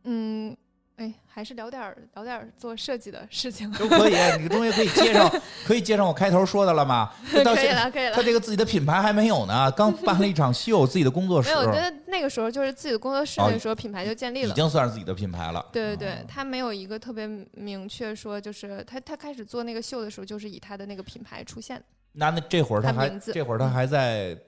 [0.04, 0.56] 嗯，
[0.98, 3.70] 哎，还是聊点儿聊点儿做设计的事情。
[3.72, 5.30] 都可以，你终于可以接上，
[5.64, 7.11] 可以接上我开头说的了吗？
[7.30, 8.22] 可以了，可以了他。
[8.22, 14.52] 这个自己的品牌还没有呢，刚办了一场秀，自己的工作室没有，我觉得那个时候就是自己的工作室，哦那时候品牌就建立了已。
[14.54, 15.64] 经算是自己的品牌了。
[15.72, 21.80] 对对对啊，他没有一个特别明确说，就是他他开始做那个秀的时候，就是以他的那个品牌出现，
[22.14, 24.37] 那那这会儿他还他这会儿他还在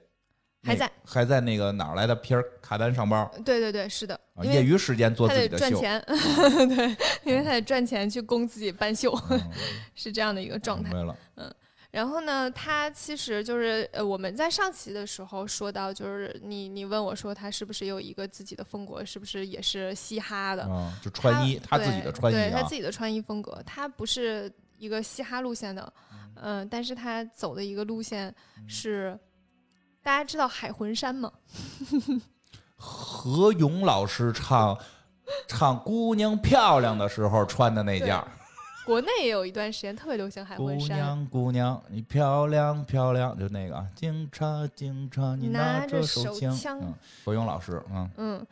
[0.63, 0.91] 还在。
[1.03, 5.65] 还在那个哪儿来的皮尔卡丹上班对对对，是的，啊，业余时间做他自己的秀。
[5.65, 6.03] 得赚钱，
[6.69, 9.41] 对，因为他得赚钱去供自己办秀，嗯
[9.95, 10.91] 是这样的一个状态。
[10.93, 11.15] 了，
[11.89, 20.63] 然后呢，他其实就是呃，我们在上期的时候说到，就是你你问我说他是不是有一个自己的风格，是不是也是嘻哈的？
[20.63, 25.93] 啊，就穿衣，他自己的穿衣啊对他自，己的穿衣风格，他不是一个嘻哈路线的，
[26.35, 29.19] 嗯、但是他走的一个路线嗯是，
[30.03, 31.31] 大家知道海魂衫吗？
[32.75, 34.77] 何勇老师唱
[35.47, 38.27] 唱《姑娘漂亮》的时候穿的那件儿。
[38.83, 48.47] 国内也有一段时间特别流行海魂衫，姑娘，姑娘，你漂亮漂亮，就那个啊警察，警察，你拿着着手手枪嗯，何勇老师，嗯，嗯，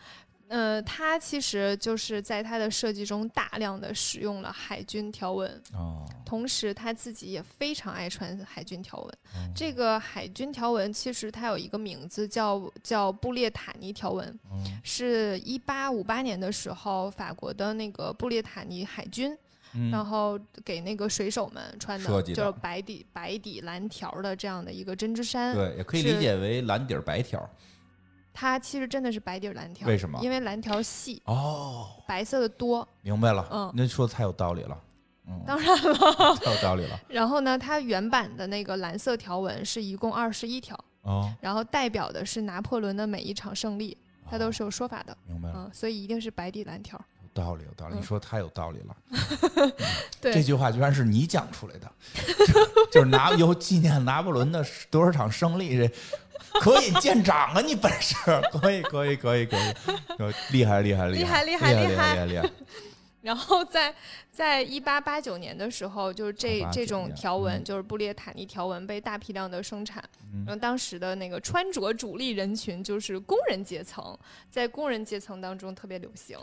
[0.50, 9.08] 呃，他其实就是在他的设计中大量的使用了海军条纹，哦，同时他自己也非常爱穿海军条纹。
[9.36, 19.30] 哦这个海军条纹其实它有一个名字叫叫布列塔尼条纹，嗯是一八五八年的时候法国的那个布列塔尼海军，
[19.92, 25.54] 然嗯，后给那个水手们穿的，就是白底白底蓝条的这样的一个针织衫。
[25.54, 27.50] 对，也可以理解为蓝底儿白条儿。
[28.40, 32.88] 它其实真的是白底蓝条，为什么因为蓝条细，哦，白色的多。
[33.02, 34.82] 明白了，嗯您说的太有道理了，
[35.28, 45.18] 嗯，当然了，太有道理了，然后呢，它原版的那个蓝色条纹是一共二十一条，哦，然后代表的是拿破仑的每一场胜利，它都是有说法的。
[45.28, 46.98] 明白了，嗯，所以一定是白底蓝条。
[47.40, 48.96] 有道理，有道理，嗯你说太有道理了。
[50.22, 51.92] 对，这句话居然是你讲出来的，
[52.46, 55.92] 就就是拿有纪念拿破仑的多少场胜利，这
[56.60, 57.62] 可以见长啊！
[57.62, 58.16] 你本事
[58.52, 59.74] 可以，可以，可以，可以，
[60.18, 62.50] 呃厉害，厉害，厉害，害厉害厉害厉害害，厉害！
[63.22, 63.94] 然后在
[64.32, 70.04] 在一八八九年的时候，就是这这种条纹，嗯就是布列塔尼条纹被大批量的生产。
[70.34, 74.18] 嗯然后当时的那个穿着主力人群就是工人阶层，
[74.50, 76.38] 在工人阶层当中特别流行。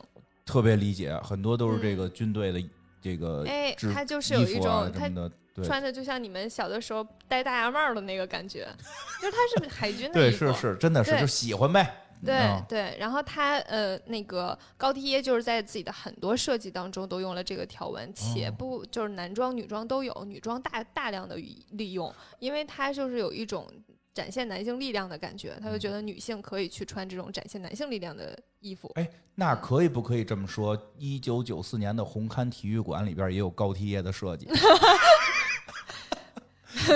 [0.46, 2.62] 特别理解，很多都是这个军队的
[3.02, 5.30] 这个嗯哎，他就是有一种他的，
[5.64, 8.66] 穿的就像你们小的时候戴大檐帽的那个感觉，
[9.20, 10.46] 就是他是海军的对，衣服。
[10.46, 11.20] 是是，真的是对。
[11.20, 12.02] 就喜欢呗。
[12.24, 12.64] 对嗯。
[12.68, 18.54] 对，然后他呃那个高缇耶就是在自己的很多设计当中都用了这个条纹，且哦。
[18.56, 21.36] 不就是男装女装都有，女装大大量的
[21.72, 23.66] 利用，因为它就是有一种
[24.16, 28.90] 展现男性力量的感觉，他就嗯觉得女性可以去穿这种展现男性力量的衣服。
[28.94, 30.74] 哎，那可以不可以这么说？
[30.96, 34.48] 一九九四年的红磡体育馆里边也有高缇耶的设计。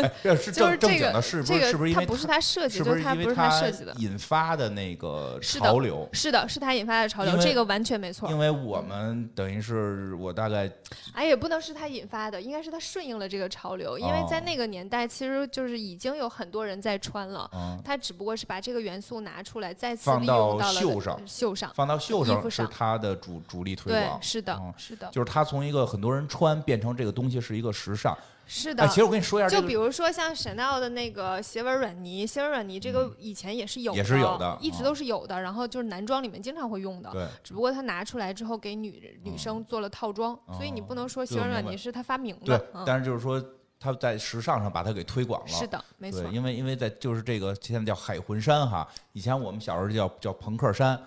[0.03, 1.53] 哎，这是 就是这个正正经的，是不是？
[1.53, 6.09] 这个是不是因为它不是他设计，是不就是它不是因为它设计的，引发的那个潮流？
[6.13, 8.39] 是的，是他引发的潮流，这个完全没错因。
[8.39, 10.71] 为我们等于是我大概
[11.13, 17.51] 哎，也不能是他引发的，应该是他顺应了这个潮流，因为在哦那个年代，其实就是已经有很多人在穿了。
[17.55, 28.17] 嗯他只不过是把这个元素拿出来，再次利放到用到了袖上袖上，放到袖上是衣服上它的主主力推对，广，是的，嗯是的，就是它从一个很多人穿变成这个东西是一个时尚。
[28.53, 28.83] 是的。
[28.83, 35.41] 哎，其实我跟你说一下，这个就比如说像 Chanel 的那个斜纹软呢，斜纹软呢这个以前也是有的，嗯也是有的一直啊都是有的。
[35.41, 43.41] 然后就是男装里面经常会用的，对，只不过他拿出来之后给女女生做了套装，所以你不能说斜纹软呢是他发明对的。，嗯但是就是说
[43.79, 45.47] 他在时尚上把它给推广了。
[45.47, 46.23] 是的，没错，。
[46.33, 51.01] 因为因为在就是这个现在叫海魂衫哈，以前我们小时候叫叫朋克衫，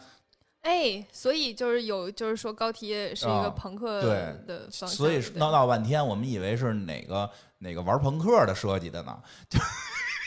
[0.63, 4.01] 哎，所以就是有，就是说高缇耶是一啊个朋克
[4.47, 9.17] 的方向，所以闹闹半天，我们以为是哪个哪个玩朋克的设计的呢？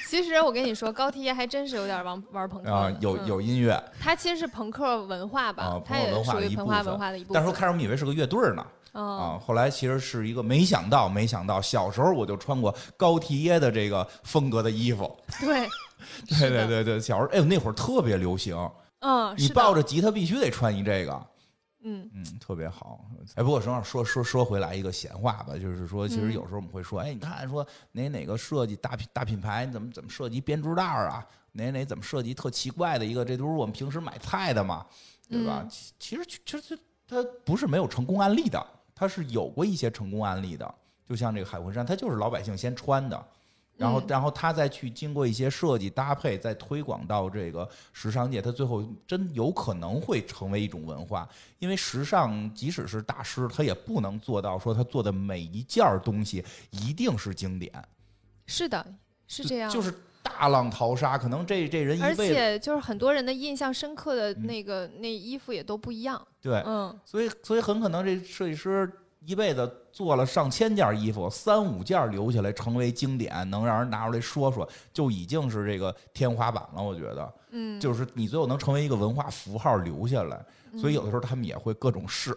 [0.08, 7.34] 其实我跟你说，高缇耶还真是有点玩玩朋克啊，有嗯有音乐，它其实是朋克文化吧啊，它也属于朋克文化的一部分。
[7.34, 8.64] 但是我开始我们以为是个乐队呢。
[8.92, 15.68] 嗯，啊，后来其实是一个，没想到，没想到，小时候我就穿过高缇耶的这个风格的衣服，对，
[16.38, 18.56] 对，对对对，小时候，哎呦，那会儿特别流行，
[19.06, 21.26] 嗯，你抱着吉他必须得穿一这个，
[21.84, 23.04] 嗯嗯，特别好。
[23.36, 31.24] 哎，不过正好说说说回来一个闲话吧，就是说，其实嗯有时候我们会说，哎，你看说哪哪个设计大品大品牌，你怎么怎么设计编织袋儿啊？
[31.52, 34.84] 哪哪怎么设计特奇怪的一个，这都是我们平时买菜的嘛，
[35.30, 35.64] 对吧？
[36.00, 40.74] 其实其实它不是没有成功案例的，它是有过一些成功案例的。
[41.08, 43.24] 就像这个海魂衫，它就是老百姓先穿的。
[43.76, 44.06] 然后，嗯。
[44.08, 51.28] 然后他再去经过一些设计搭配，再推广到这个时尚界，他最后真有可能会成为一种文化。
[51.58, 57.72] 因为时尚即使是大师，他也不能做到说他做的每一件东西一定是经典，
[58.46, 58.86] 是的，
[59.26, 64.46] 是这样，就是大浪淘沙，可能这这人一而且就是很多人的印象深刻的嗯。
[64.46, 68.90] 那个那衣服也都不一样，对，嗯，所以所以很可能这设计师
[69.26, 76.80] 一辈子做了上千件衣服，三五件留下来成为经典，能让人拿出来说说，就已经是这个天花板了。
[76.80, 80.40] 我觉得，嗯，就是你最后能成为一个文化符号留下来。
[80.78, 82.32] 所以有的时候他们也会各种试，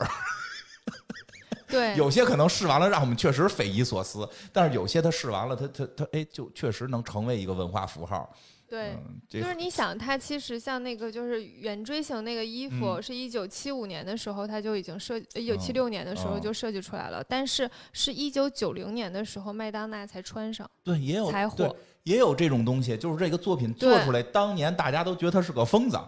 [1.68, 8.34] 对，有些可能试完了让我们确实匪夷所思，但是有些他试完了，他他他哎，就确实能成为一个文化符号。
[8.70, 8.92] 对。
[8.92, 21.76] 嗯，就是你想，它其实像那个就是圆锥形那个衣服，嗯是一九七五年的时候它就已经设，一九七六年的时候嗯就设计出来了，但是是一九九零年的时候麦当娜才穿上对也有才火。
[22.04, 26.00] 也有这种东西，就是这个作品做出来，当年大家都觉得他是个疯子。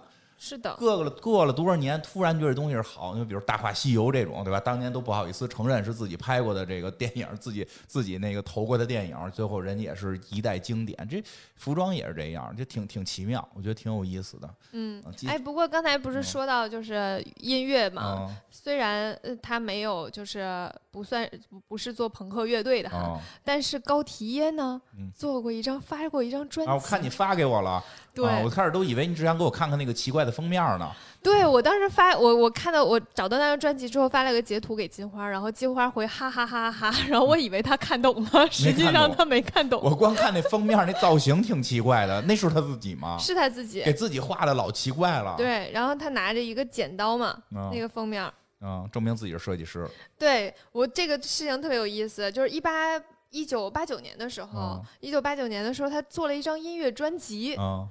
[0.43, 4.59] 是的，过了过了多少年，突然觉得这东西是好，就比如《大话西游》这种，对吧？
[4.59, 11.07] 当年都不好意思承认是自己拍过的这个电影，自己自己那个投过的电影，最后人家也是一代经典。
[11.07, 11.23] 这
[11.55, 14.49] 服装也是这样，就挺挺奇妙，我觉得挺有意思的。
[14.71, 18.35] 嗯哎，不过刚才不是嗯说到就是音乐嘛，嗯。
[18.49, 25.11] 虽然他没有就是不算不不是做朋克乐队的哈，哦，但是高缇耶呢、嗯。
[25.15, 30.89] 做过一张发过一张专辑，啊，我看你发给我了，对、啊，我开始都以为你只想给我看看那个奇怪的封面呢。
[31.21, 43.17] 对我当时发我我看到我找到那张专辑之后发了个截图给金花，然后金花回哈哈哈哈哈，然后我以为他看懂了，实际上他没看懂，我光看那封面那造型挺奇怪的，那是他自己吗？
[43.19, 47.37] 是他自己给自己画的老奇怪了。，对，然后他拿着一个剪刀嘛，
[47.71, 48.27] 那个封面。
[48.63, 49.87] 嗯，证明自己是设计师。
[50.17, 57.87] 对我这个事情特别有意思，就是一八一九八九年的时候，一九八九年的时候，他做了一张音乐专辑，嗯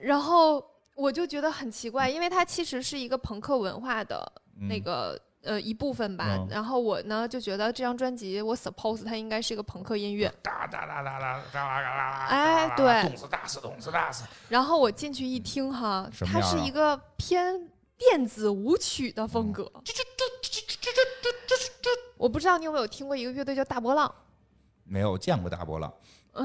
[0.00, 0.62] 然后
[0.96, 5.16] 我就觉得很奇怪，因为它其实是一个朋克文化的嗯那个。
[5.42, 6.34] 呃，一部分吧。
[6.40, 10.26] 嗯然后我呢就觉得这张专辑，我 suppose 它应该是一个朋克音乐。
[10.42, 14.24] 哒哒哒哒哒哒啦啦啦，哎对动次打次，动次打次。
[14.48, 19.70] 然后我进去一听哈，它是一个偏电子舞曲的风格。
[22.16, 24.12] 我不知道你有没有听过一个乐队叫大波浪，
[24.82, 25.92] 没有见过大波浪，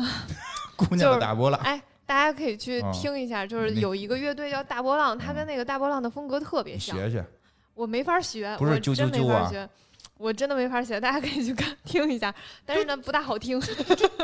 [0.77, 1.59] 姑娘的大波浪。
[1.61, 1.81] 哎，
[2.12, 6.93] 大家可以去嗯听一下，就是有一个乐队叫大波浪，它嗯跟那个大波浪的风格特别像。
[6.97, 7.26] 学学，
[7.74, 9.69] 我没法学，不是我真啾啾啾啊没法学，
[10.17, 13.58] 我真的没法学，大家可以去看 听一下，但是呢不大好听，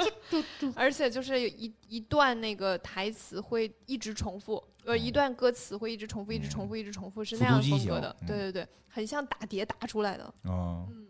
[0.76, 8.28] 而且就是有一一段那个台词会一直重复，呃，一段歌词会一直重复，一直重复，一直重复，是那样风格的，嗯。
[8.28, 11.07] 对对对，很像打碟打出来的，嗯，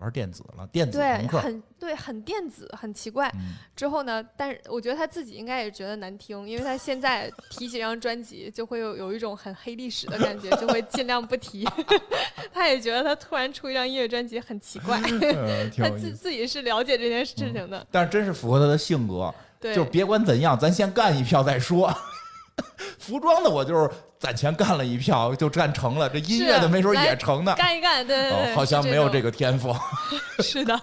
[0.00, 1.38] 玩电子了，电子对，朋克。
[1.40, 3.28] 很对，很电子，很奇怪。
[3.34, 11.66] 嗯之后呢，但是我觉得他自己应该也觉得难听，因为他现在提起这张专辑，就会有有一种很黑历史的感觉，就会尽量不提。
[12.52, 15.88] 他也觉得他突然出一张音乐专辑很奇怪， 呃他。
[15.90, 17.86] 自自己是了解这件事情的。
[17.90, 21.92] 但是真是符合他的性格，对，就别管怎样，咱先干一票再说。
[22.98, 27.54] 服装的我就是攒钱干了一票就干成了，这音乐的没准也成呢。
[27.56, 29.74] 干一干，对对对，哦好像没有这个，个天赋，
[30.44, 30.78] 是的，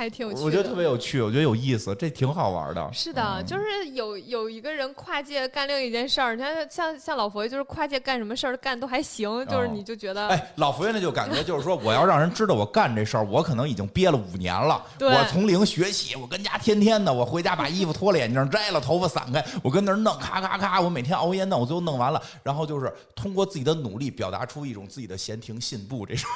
[0.00, 0.44] 还挺有趣的。
[0.44, 2.90] 我觉得特别有趣，我觉得有意思，这挺好玩的。
[2.92, 14.82] 是的，嗯就是有有一个人跨界干另一件事儿，你看像像老佛爷，就是跨界干什么事儿干都还行，就是哦你就觉得，哎，老佛爷那就感觉就是说，我要让人知道我干这事儿，我可能已经憋了五年了。
[15.00, 26.30] 我从零学习，我跟家天天的，我回家把衣服脱了，眼镜摘了，头发散开，我跟那儿弄，咔咔咔，我每天熬夜弄，我最后弄完了，然后就是通过自己的努力，表达出一种自己的闲庭信步这种。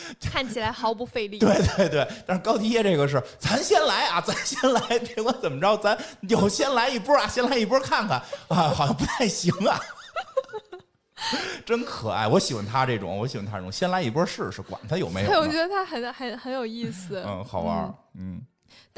[0.32, 1.38] 看起来毫不费力。
[1.38, 9.80] 对对对，但是高低耶这个是，咱先来啊， 咱先来，别管怎么着，咱有先来一波啊， 先来一波看看啊，好像不太行啊。
[11.64, 17.22] 真可爱，我喜欢他这种，我喜欢他这种，先来一波试试，管他有没有对，我觉得他很很很有意思。
[17.26, 18.40] 嗯，好玩儿，嗯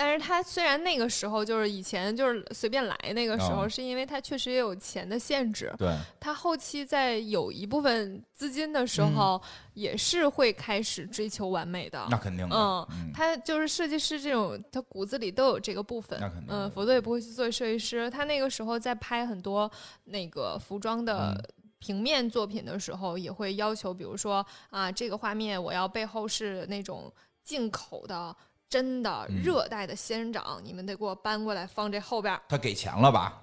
[0.01, 5.75] 但是他虽然那个时候就是以前就是随便来那个时候，哦是因为他确实也有钱的限制。
[5.77, 9.43] 对，他后期在有一部分资金的时嗯候，
[9.75, 12.07] 也是会开始追求完美的。
[12.09, 18.09] 那肯定的，嗯嗯，他就是设计师这种，他骨子里都有这个部分那肯，定嗯，的否则也不会去做设计师。
[18.09, 19.69] 他那个时候在拍很多
[20.05, 28.37] 那个服装的嗯平面作品的时候，也会要求，比如说啊，这个画面我要背后是那种进口的。
[28.69, 29.43] 真的嗯。
[29.43, 32.43] 热带的仙人掌，你们得给我搬过来放这后边儿。
[32.49, 33.43] 他给钱了吧？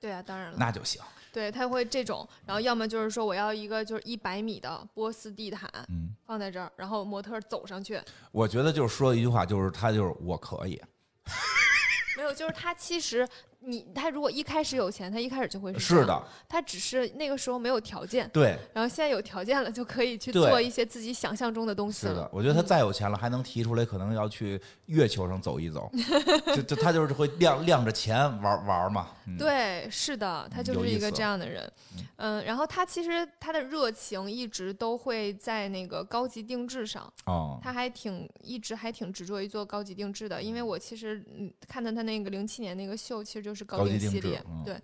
[0.00, 1.00] 对啊，当然了，那就行，
[1.32, 8.00] 对他会这种，然后要么就是说我要一个就是一百米的波斯地毯嗯，放在这儿，然后模特走上去，
[8.30, 10.80] 我觉得就是说一句话，就是他就是我可以，
[12.16, 13.26] 没有，就是他其实
[13.66, 22.30] 你他如果一开始有钱，他一开始就会是，是的，他只是那个时候没有条件，对，然后现在有条件了，就可以去做一些自己想象中的东西了是的，。
[22.32, 25.90] 我觉得他再有钱了，还能提出来可能要去月球上走一走，
[26.54, 31.72] 就就他就是会亮亮着钱玩玩嘛，嗯，对，是的，他就是一个这样的人，
[32.16, 44.80] 嗯，然后他其实他的热情一直都会在那个高级定制上，哦，他还挺一直还挺执着于做高级定制的，因为我其实嗯看到他那个零七年那个秀，其实就是高级定制定系列，嗯对。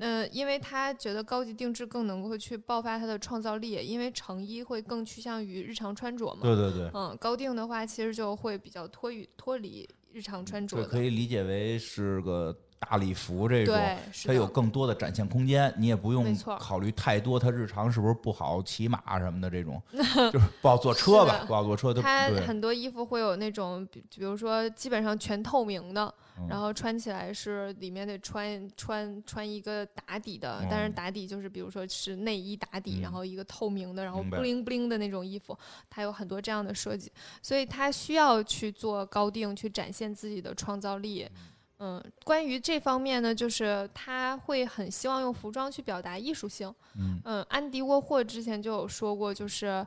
[0.00, 6.40] 那因为他觉得高级定制更能够去爆发他的创造力，因为成衣会更趋向于日常穿着嘛。
[6.40, 10.84] 对对对，嗯，高定的话其实就会比较脱于脱离日常穿着。
[10.86, 13.76] 可以理解为是个大礼服这种。
[14.26, 19.82] 它有更多的展现空间，你也不用考虑太多，它日常是不是不好骑马什么的这种，
[20.32, 35.56] 就是不好坐车吧不好坐车它很多衣服会有那种，比比如说基本上全透明的，嗯然后穿起来是里面得穿穿穿一个打底的，但是哦打底就是比如说是内衣打底，嗯然后一个透明的，然后布灵布灵的那种衣服，
[35.90, 37.10] 它有很多这样的设计，
[37.42, 41.24] 所以它需要去做高定，去展现自己的创造力。
[41.24, 41.30] 嗯，
[42.24, 46.74] 关于这方面呢，就是他会很希望用服装去表达艺术性。
[46.96, 49.86] 嗯嗯，安迪沃霍之前就有说过，就是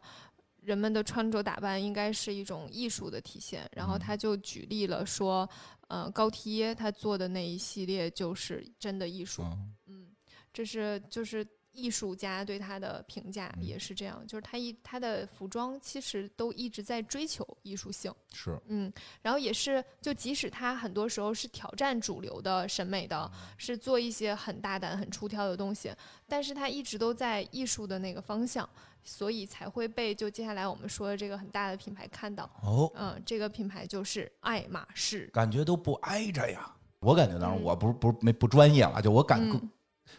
[0.62, 3.70] 人们的穿着打扮应该是一种艺术的体现。
[3.74, 5.48] 然后嗯他就举例了说，
[5.90, 9.42] 呃，高缇耶他做的那一系列就是真的艺术。
[9.44, 10.08] 嗯嗯，
[10.54, 18.14] 这是就是艺术家对他的评价嗯也是这样，就是他一他的服装其实都一直在追求艺术性。
[18.34, 25.94] 是嗯，然后也是，就即使他很多时候是挑战主流的审美的，嗯是做一些很大胆、很出挑的东西，
[26.28, 28.68] 但是他一直都在艺术的那个方向，
[29.04, 32.50] 所以才会被就接下来我们说的这个很大的品牌看到。
[32.64, 35.30] 哦，嗯，这个品牌就是爱马仕。
[35.34, 36.76] 感觉都不挨着呀。
[37.00, 39.70] 我感觉当然嗯我不是不是没不专业了，就我感嗯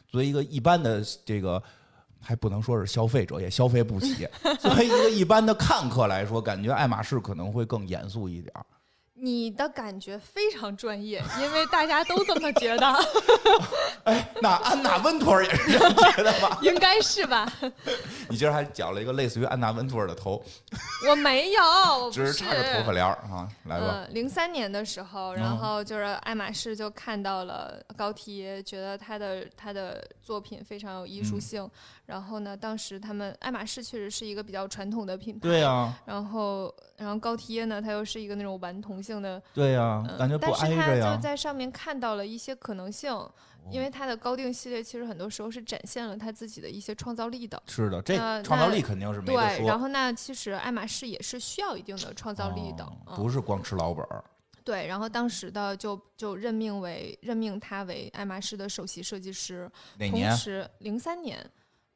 [0.09, 1.63] 作为一个一般的这个。
[2.25, 4.29] 还不能说是消费者，也消费不起。
[4.63, 8.65] 作为一个一般的看客来说，感觉爱马仕可能会更严肃一点儿。
[9.25, 12.87] 你的感觉非常专业，因为大家都这么觉得，
[14.03, 16.59] 哎那安娜温图尔也是这样觉得吧？
[16.61, 17.51] 应该是吧？
[18.29, 20.43] 你今儿还绞了一个类似于安娜温图尔的头，
[21.09, 24.05] 我没有，只是插个头发帘儿啊，来吧。
[24.09, 31.71] 嗯，零三年的时候，嗯然后就是爱马仕就看到了高缇耶，觉得他的他的作品非常有艺术嗯性。
[32.07, 41.21] 然后呢，当时他们爱马仕确实是一个比较传统的品牌，对呀、然后然后高缇耶呢，它又是一个那种顽童性的，对呀、嗯，感觉不但是他就。
[41.21, 43.13] 在上面看到了一些可能性，
[43.71, 47.63] 因为它的高定系列其实很多时候是展现了它自己的一些创造力的。
[47.67, 52.85] 是的，这呃创造力肯定是没得对，然，后那其实爱马仕也是需要一定的创造力的，
[53.15, 54.25] 不是光吃老本儿。
[54.65, 60.37] 对，然后当时的就就任命为任命他为爱马仕的首席设计师，同？
[60.37, 61.45] 时零三年，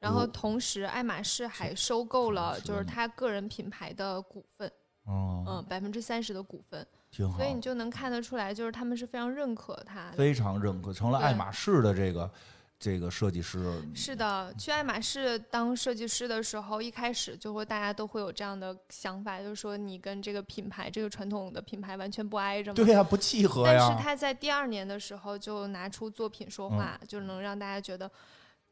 [0.00, 4.70] 然后同时爱马仕还收购了就是他个人品牌的股份，
[5.06, 10.10] 哦，嗯，百分之三十的股份，挺好所以，你就能看得出来，就是他们是非常认可他。
[10.10, 12.30] 非常认可，成了爱马仕的这个
[12.78, 13.82] 这个设计师。
[13.94, 22.74] 是的，去爱马仕当设计师的时候，一开始就会大家都会有这样的想法，就是说你跟这个品牌，这个传统的品牌完全不挨着嘛。
[22.74, 24.02] 对呀，不契合但是。
[24.02, 28.10] 他在第二年的时候就拿出作品说话，就能让大家觉得。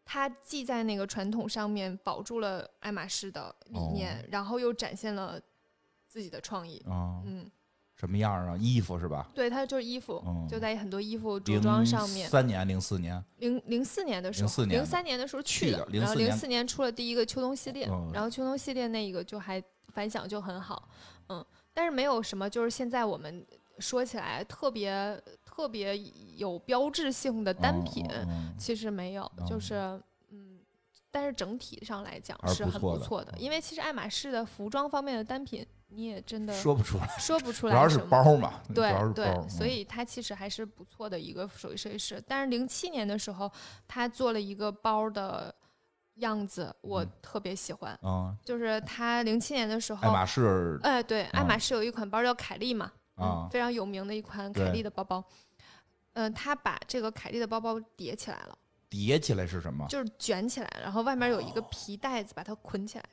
[0.07, 5.41] 他既在那个传统上面保住了爱马仕的理念，哦然后又展现了
[6.15, 6.79] 自己的创意。
[6.89, 7.45] 啊，嗯，
[7.97, 8.57] 什么样啊？
[8.57, 9.29] 衣服是吧？
[9.35, 12.31] 对，他就是衣服，嗯就在很多衣服着装上面。
[12.31, 20.89] 三年、零四年，零零四年的时候，04年零三年的时候去去的然后零四年出了第一个秋冬系列，嗯然后秋冬系列那一个就还反响就很好，
[21.31, 23.45] 嗯，但是没有什么就是现在我们
[23.81, 25.99] 说起来特别特别
[26.37, 28.07] 有标志性的单品，
[28.57, 29.75] 其实没有，哦就是
[30.31, 30.61] 嗯。
[31.11, 37.99] 但是整体上来讲是是很不错的不错的，因为其实爱马仕的服装方面的单品你也真的嗯说不出来，说不出来主要是。
[38.09, 42.23] 包嘛，主对对，所嗯以他其实还是不错的一个手艺设计师。
[42.27, 43.51] 但是零七年的时候，
[43.87, 45.55] 他做了一个包的
[46.17, 47.99] 样子，我嗯特别喜欢。
[48.03, 55.25] 啊，就是他零七年的时候，爱马仕哎，对，爱啊马仕有一款包叫凯莉嘛，啊嗯，非常有名的一款凯莉的包包。
[56.15, 58.57] 嗯、他把这个凯莉的包包叠起来了，
[58.89, 59.85] 叠起来是什么？
[59.89, 63.05] 就是卷起来，然后外面有一个皮带子把它捆起来，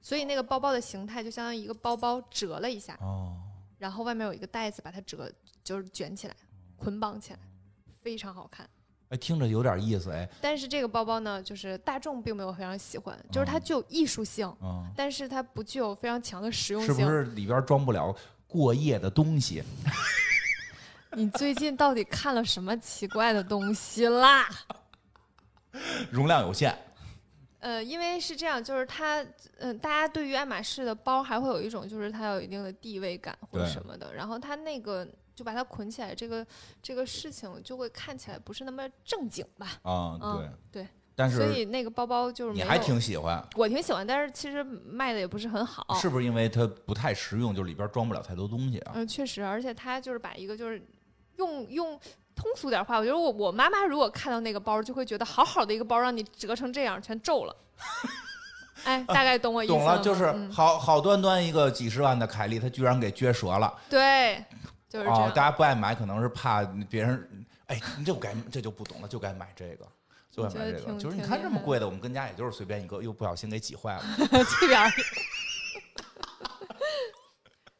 [0.00, 3.36] 所以那个包包的形态就相当于一个包包折了一下，哦，
[3.78, 5.30] 然后外面有一个袋子把它折，
[5.62, 6.36] 就是卷起来，
[6.76, 7.38] 捆绑起来，
[8.02, 8.68] 非常好看。
[9.10, 17.04] 哎，听着有点意思哎，但是这个包包呢，就是大众并没有非常喜欢，就是它嗯具有艺术性，嗯，但是它不具有非常强的实用性是。
[17.04, 18.14] 不是里边装不了
[18.46, 19.62] 过夜的东西？
[21.12, 24.46] 你最近到底看了什么奇怪的东西啦？
[26.12, 26.76] 容量有限，
[27.60, 29.24] 呃，因为是这样，就是它，
[29.58, 36.46] 嗯、大家对于爱马仕的包还会有一种，就是它有一定的地位感或者什么的，然后它那个就把它捆起来，这个
[36.82, 39.66] 这个事情就会看起来不是那么正经吧？
[39.82, 45.84] 啊，嗯对对，但是所以那个包包就是你还挺喜欢，我挺喜欢，但是其实卖的也不是很好。
[45.94, 48.92] 是不是因为它不太实用，就里边装不了太多东西啊？
[48.94, 50.80] 嗯，确实，而且它就是把一个就是
[51.36, 51.98] 用用
[52.38, 57.56] 通俗点话，我觉得我我妈妈如果看到那个包，就会觉得好好的一个包让你折成这样，全皱了。
[58.84, 63.74] 哎，大概懂我意思懂了，就是嗯好好端端一个几十万的凯莉，她居然给撅折了。
[63.90, 64.42] 对，
[64.88, 69.86] 就是这哦，大家不爱买，可能是怕别人，哎，你就该这就不懂了，就该买这个，
[70.30, 70.92] 就该买这个。
[70.92, 74.02] 就是你看这么贵的，我们跟家也就是随便一个，又不小心给挤坏了。
[74.60, 74.88] 这边儿。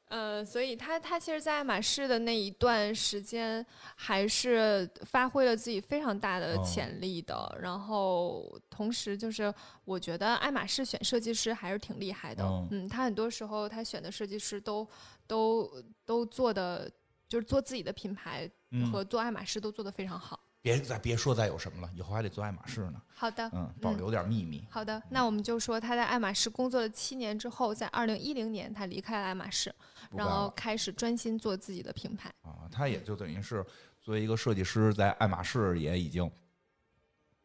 [0.09, 7.59] 呃，所以他他其实，在爱马仕的那一段时间，还是发挥了自己非常大的哦潜力的。
[7.61, 9.53] 然后，同时就是
[9.85, 12.43] 我觉得爱马仕选设计师还是挺厉害的。
[12.43, 14.89] 哦嗯，他很多时候他选的设计师都
[15.27, 15.71] 都
[16.05, 16.91] 都做的，
[17.29, 20.41] 就是做自己的品牌嗯，和做爱马仕都做得非常好。
[20.61, 23.01] 别再别说再有什么了，以后还得做爱马仕呢。
[23.09, 24.67] 好的，嗯，保留点秘密。
[24.71, 29.75] 好的，那我们就说他在爱马仕工作了七年之后，在二零一零年他离开了爱马仕，
[30.11, 32.31] 然后开始专心做自己的品牌。
[32.43, 33.65] 啊，他也就等于是
[34.01, 36.31] 作为一个设计师，在爱马仕也已经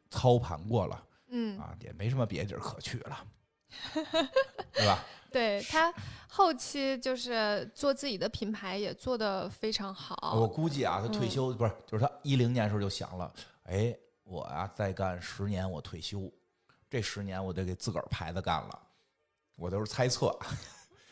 [0.09, 3.25] 操盘过了嗯，啊，也没什么别地儿可去了，
[4.73, 5.03] 对吧？
[5.33, 5.93] 对他
[6.29, 10.47] 后期就是做自己的品牌也做得非常好我。
[10.47, 16.31] 估计啊，他退休、不是，就是他一零年时候就想了，哎，我啊、再干十年我退休，
[16.89, 18.79] 这十年我得给自个儿牌子干了。
[19.55, 20.35] 我都是猜测，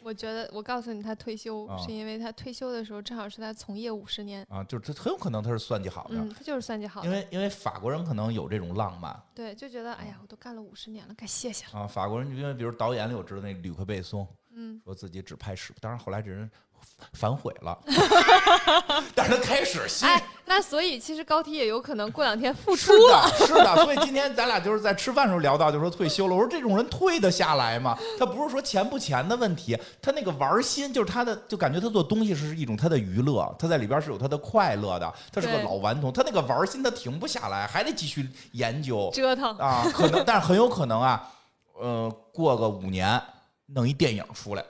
[0.03, 4.45] 我觉得，我告诉你，他退休、啊是因为他退休的时候正好是他从业五十年。
[4.49, 7.07] 啊，就是他很有可能他是算计好的，嗯，他就是算计好的。
[7.07, 11.81] 因为因为法国人可能有这种浪漫对，就觉得哎呀，我都干了五十年了，该歇歇了。
[11.81, 16.49] 啊，法国人因为比如导演里我知道那吕克贝松嗯，说自己只拍十，当然后来这人
[17.13, 17.79] 反悔了，
[19.15, 20.21] 但是他开始新哎，
[20.53, 23.25] 那所以其实高铁也有可能过两天复出了。
[23.39, 26.35] 的，是的，所以今天咱俩就是在吃饭的时候聊到，就说退休了。
[26.35, 27.97] 我说这种人退得下来吗？
[28.19, 35.13] 他不是说钱不钱的问题，他那个玩心就是他的，就感觉他做东西是一种他的娱乐，他在里边是有他的快乐的。
[35.31, 39.87] 他是个老顽童，他那个玩心他停不下来，还得继续研究折腾，啊。
[39.93, 41.31] 可能，但是很有可能啊，
[41.79, 43.21] 呃，过个五年
[43.67, 44.65] 弄一电影出来，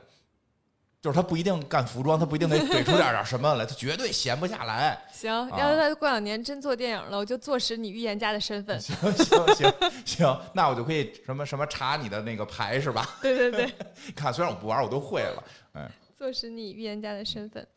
[1.02, 4.96] 就是他不一定干服装，他不一定得怼出点点什么来，他绝对闲不下来。
[5.12, 8.80] 行，啊要是他过两年真做电影了，我就坐实你预言家的身份。
[8.80, 9.74] 行行行
[10.06, 13.18] 行，那我就可以什么什么查你的那个牌是吧？
[13.20, 13.74] 对对对，
[14.16, 15.44] 看，虽然我不玩，我都会了。
[15.74, 17.68] 哎，坐实你预言家的身份，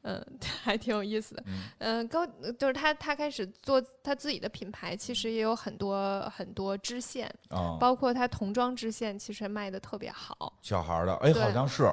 [0.00, 0.24] 嗯，
[0.64, 1.44] 还挺有意思的。
[1.46, 2.26] 嗯嗯，高
[2.58, 10.54] 就是他他开始做他自己的品牌，其实也有很多很多支线，啊，包括他童装支线，其实卖的特别好。
[10.62, 11.92] 小孩儿的，哎，好像是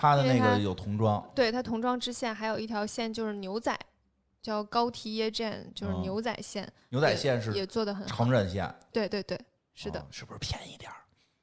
[0.00, 3.78] 他的那个有童装，对他童装支线还有一条线就是牛仔，
[4.40, 8.16] 叫高缇耶站，就是哦牛仔线，牛仔线是也做的很好。
[8.16, 9.38] 成人线，对对对，
[9.74, 10.96] 是的哦，是不是便宜点儿？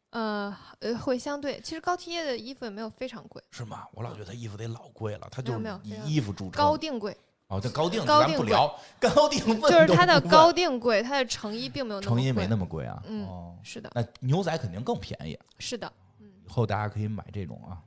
[0.09, 3.85] 呃呃，会相对，其实高缇耶的衣服也没有非常贵，是吗？
[3.93, 6.51] 我老觉得他衣服得老贵了，他就是以衣服著称。
[6.51, 7.15] 高定贵，
[7.49, 12.23] 哦，这高定贵咱不聊，高定问就是它的高定贵，它的成衣并没有那么贵。
[12.23, 12.99] 成衣没那么贵啊。
[13.05, 15.91] 嗯哦，是的，那牛仔肯定更便宜，是的。
[16.19, 17.77] 以后大家可以买这种啊。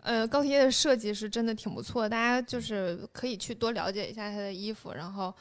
[0.00, 5.34] 呃，高缇耶的设计是真的挺不错的，大家就是可以去多了解一下他的衣服，然后，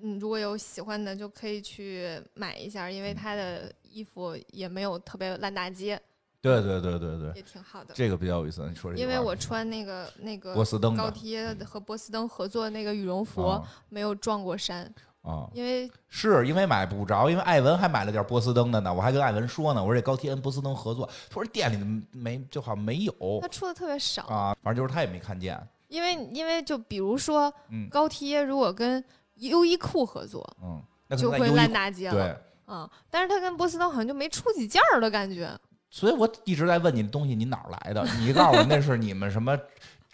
[0.00, 6.00] 嗯，如果有喜欢的就可以去买一下，因为他的衣服也没有特别烂大街，
[6.40, 7.92] 对对对对对，也挺好的。
[7.94, 8.66] 这个比较有意思。
[8.68, 14.92] 你说这个因为我穿那个那个波司登高缇耶和波司登合作的那个羽绒服，啊没有撞过衫，
[15.24, 24.24] 啊，因为是因为买不着，因为艾文还买了点波司登的呢，我还跟艾文说呢，我说这高缇耶跟波司登合作，他说店里的没，就好像没有他出的特别少。
[24.24, 25.58] 啊，反正就是他也没看见。
[25.88, 29.02] 因为因为就比如说嗯高缇如果跟
[29.36, 32.14] 优衣库合作，嗯，那就会烂大街了。
[32.14, 35.50] 对，啊、但是他跟波司登好像就没出几件儿的感觉。
[35.88, 38.04] 所以我一直在问你的东西，你哪儿来的？
[38.18, 39.56] 你告诉我那是你们什么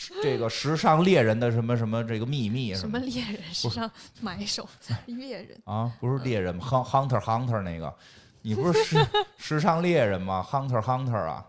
[0.22, 2.88] 这个时尚猎人的什么什么这个秘密什？
[2.88, 3.90] 么猎人时尚
[4.20, 4.66] 买手
[5.06, 7.94] 猎人，啊，不是猎人吗？Hun-？Hunter Hunter 那个，
[8.42, 11.44] 你不是时 时尚猎人吗？Hunter Hunter 啊，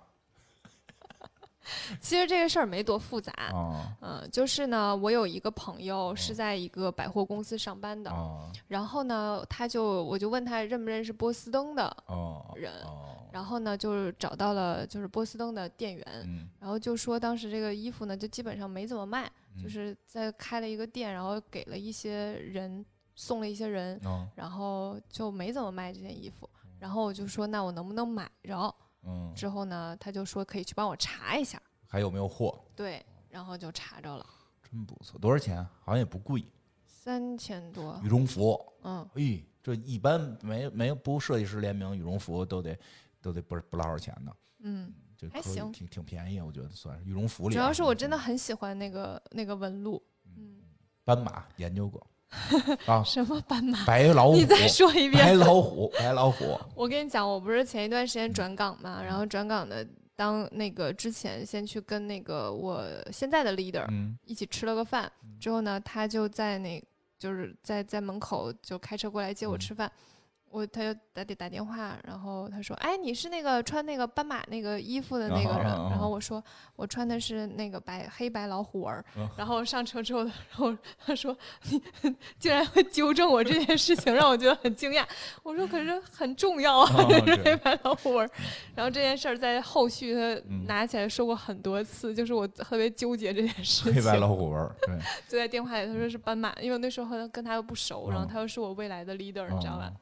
[2.00, 3.34] 其实这个事儿没多复杂。
[3.52, 26.50] 哦嗯、就是呢，我有一个朋友是在一个百货公司上班的，哦然后呢，他就我就问他认不认识波司登的，哦人哦，然后呢，就是找到了就是波司登的店员，嗯然后就说当时这个衣服呢，就基本上没怎么卖，嗯就是在开了一个店，然后给了一些人送了一些人，哦然后就没怎么卖这件衣服。
[26.80, 28.74] 然后我就说，那我能不能买着？
[29.04, 31.62] 嗯，之后呢，他就说可以去帮我查一下。
[31.88, 32.64] 还有没有货？
[32.76, 34.26] 对，然后就查着了，
[34.64, 35.64] 真不错，多少钱？
[35.82, 36.46] 好像也不贵，
[36.86, 38.00] 三千多。
[38.04, 38.58] 羽绒服。
[38.84, 42.78] 嗯，哎，这一般没没不设计师联名羽绒服都得
[43.22, 47.58] 都得不是不老少钱呢，嗯，这还行挺挺便宜，我觉得算是羽绒服里啊。
[47.58, 50.02] 主要是我真的很喜欢那个那个纹路。
[50.38, 50.62] 嗯，
[51.04, 52.06] 斑马研究过
[52.88, 53.86] 啊，什么斑马？
[53.86, 55.34] 白老虎，你再说一遍白。
[55.34, 66.82] 老虎， 白老虎，我跟你讲，我不是前一段时间转岗嘛，然后转岗的当那个之前先去跟那个我现在的 leader 嗯一起吃了个饭，之后呢，他就在那
[67.20, 69.92] 就是在在门口就开车过来接我嗯吃饭。
[70.52, 76.44] 我他就打打打电话，然后他说：“哎，你是那个穿那个斑马那个衣服的那个人？”然后我说
[76.76, 79.04] ：“我穿的是那个白黑白老虎纹
[79.38, 80.76] 然后上车之后，然 后
[81.06, 81.36] 他说
[81.72, 81.82] ：“你
[82.40, 85.06] 竟然会纠正我这件事情，让我觉得很惊讶。”
[85.44, 88.30] 我说：“可是很重要啊，啊这是黑白老虎纹儿。”
[88.76, 93.94] 然后这件事儿在后续他嗯拿起来说过很多次，就是我特别纠结这件事情。
[93.94, 94.96] 黑白老虎纹儿，对，
[95.28, 99.98] 就在电话里，他说是斑马，因为那时候跟他又不熟，然后嗯他又是我未来的 leader，、你知道吧哦？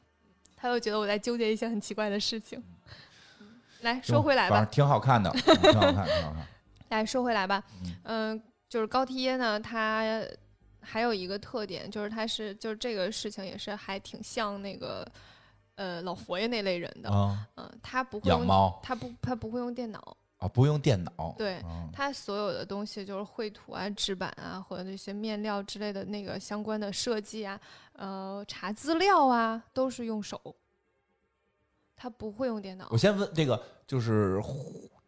[0.60, 2.62] 他又觉得我在纠结一些很奇怪的事情。
[3.40, 3.46] 嗯
[3.82, 6.46] 来说回来吧，挺好看的，嗯挺好看，挺好看。
[6.90, 7.94] 来说回来吧，嗯
[8.34, 10.22] 嗯、就是高缇耶呢，他
[10.82, 15.06] 还有一个特点，就是他是就是这个事情也是还挺像那个
[15.76, 27.60] 呃老佛爷那类人的，啊，嗯、他不会用养猫他不他不会用电脑，啊，不用电脑，对啊它所有的东西就是绘图啊、纸板啊，或者那些面料之类的那个相关的设计啊，
[27.92, 30.56] 呃，查资料啊，都是用手。
[31.94, 32.96] 它不会用电脑我。
[32.96, 34.42] 先问这个，就是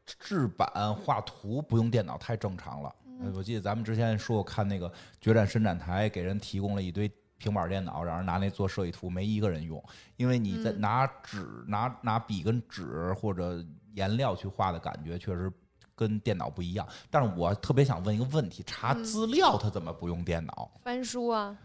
[0.05, 2.95] 制版画图不用电脑太正常了。
[3.35, 9.83] 我记得咱们之前说过，看那个决战伸展台给人提供了一堆平板电脑，让人拿那做设计图，没一个人用，
[10.17, 13.65] 因为你在嗯拿纸、拿拿笔跟纸或者
[13.95, 15.53] 颜料去画的感觉，确实。
[15.95, 20.69] 跟电脑不一样，但是我特别想问一个问题：查嗯资料他怎么不用电脑？
[20.83, 21.57] 翻书啊，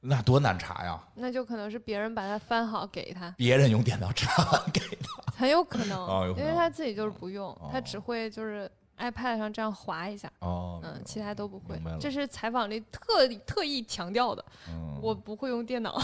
[0.00, 1.00] 那多难查呀！
[1.14, 5.32] 那就可能是别人把它翻好给他，别人用电脑查完给他。
[5.32, 8.70] 很有可能，哦可能因为他自己就是不用，哦他只会就是
[9.00, 11.80] iPad 上这样划一下，哦，嗯，其他都不会。
[11.98, 15.98] 这是采访里特特意强调的，嗯，我不会用电脑，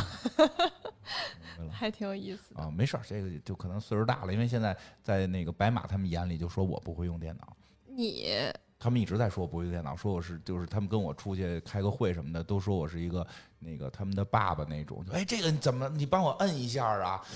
[1.71, 2.63] 还挺有意思的。
[2.63, 8.35] 啊，没事儿，这个就可能岁数大了，因为现在在那个白马他们眼里就说我不会用电脑，你
[8.79, 13.27] 他们一直在说我不会用电脑，说我是就是他们跟我出去开个会什么的，都说我是一个
[13.59, 15.05] 那个他们的爸爸那种。
[15.13, 17.23] 哎，这个你怎么你帮我摁一下啊？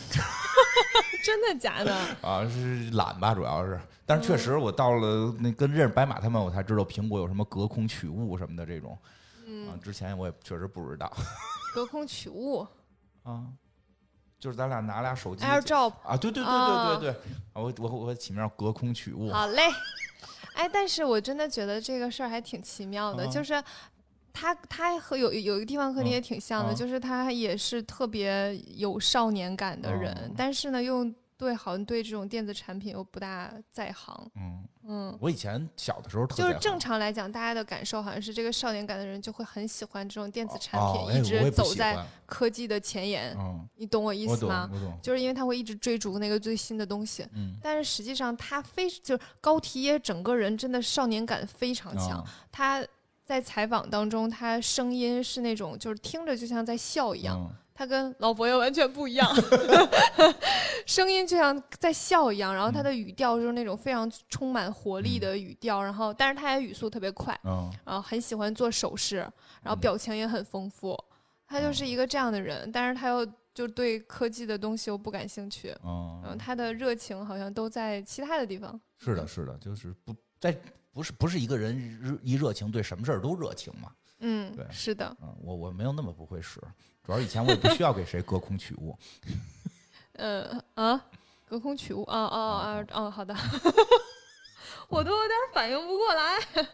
[1.24, 1.94] 真的假的？
[2.22, 3.80] 啊，是懒吧，主要是。
[4.06, 8.98] 但是确实，我到了那跟认识白马他们，我才知道苹果有什么隔空取物什么的这种。
[9.46, 11.12] 嗯，之前我也确实不知道。
[11.74, 12.66] 隔空取物
[13.22, 13.44] 啊，
[14.38, 15.44] 就是咱俩拿俩手机。
[15.44, 17.20] AirDrop 啊，对对对对对对，
[17.52, 19.30] 我我我起名叫隔空取物。
[19.32, 19.62] 好嘞。
[20.54, 23.62] 哎，但是我真的觉得这个事儿还挺奇妙的，就是
[24.32, 31.10] 他他和有有一个地方和你也挺像的，就是他也是特别有少年感的人，但是呢又。
[31.40, 34.30] 对，好像对这种电子产品又不大在行。
[34.36, 43.34] 嗯嗯，我以前小的时候就是正常来讲，大家的感受好像是这个少年感的人就会很喜欢这种电子产品，一直走在科技的前沿。
[43.38, 44.68] 嗯，你懂我意思吗？
[45.00, 47.26] 就是因为他会一直追逐那个最新的东西。
[47.32, 52.22] 嗯，但是实际上他非就是高缇耶整个人真的少年感非常强。
[52.52, 52.86] 他
[53.30, 57.48] 在采访当中，他声音是那种就是听着就像在笑一样。
[57.72, 59.26] 他跟老佛爷完全不一样，
[60.84, 67.38] 声音就像在笑一样，然后他的语调就是那种非常充满活力的语调，然后但是他也语速特别快，
[67.84, 69.18] 然后很喜欢做手势，
[69.62, 70.98] 然后表情也很丰富，
[71.46, 73.24] 他就是一个这样的人，但是他又
[73.54, 78.78] 就对科技的东西又不感兴趣，嗯，他的热情好像都在其他的地方。
[78.98, 80.54] 是的，是的，就是不在
[80.92, 83.92] 不是不是一个人一热情对什么事儿都热情嘛。
[84.20, 86.60] 嗯，对，是的，嗯，我我没有那么不会使，
[87.02, 88.96] 主要以前我也不需要给谁隔空取物。
[90.14, 91.02] 呃啊，
[91.48, 93.10] 隔空取物啊啊啊啊！
[93.10, 93.34] 好的，
[94.88, 96.66] 我都有点反应不过来。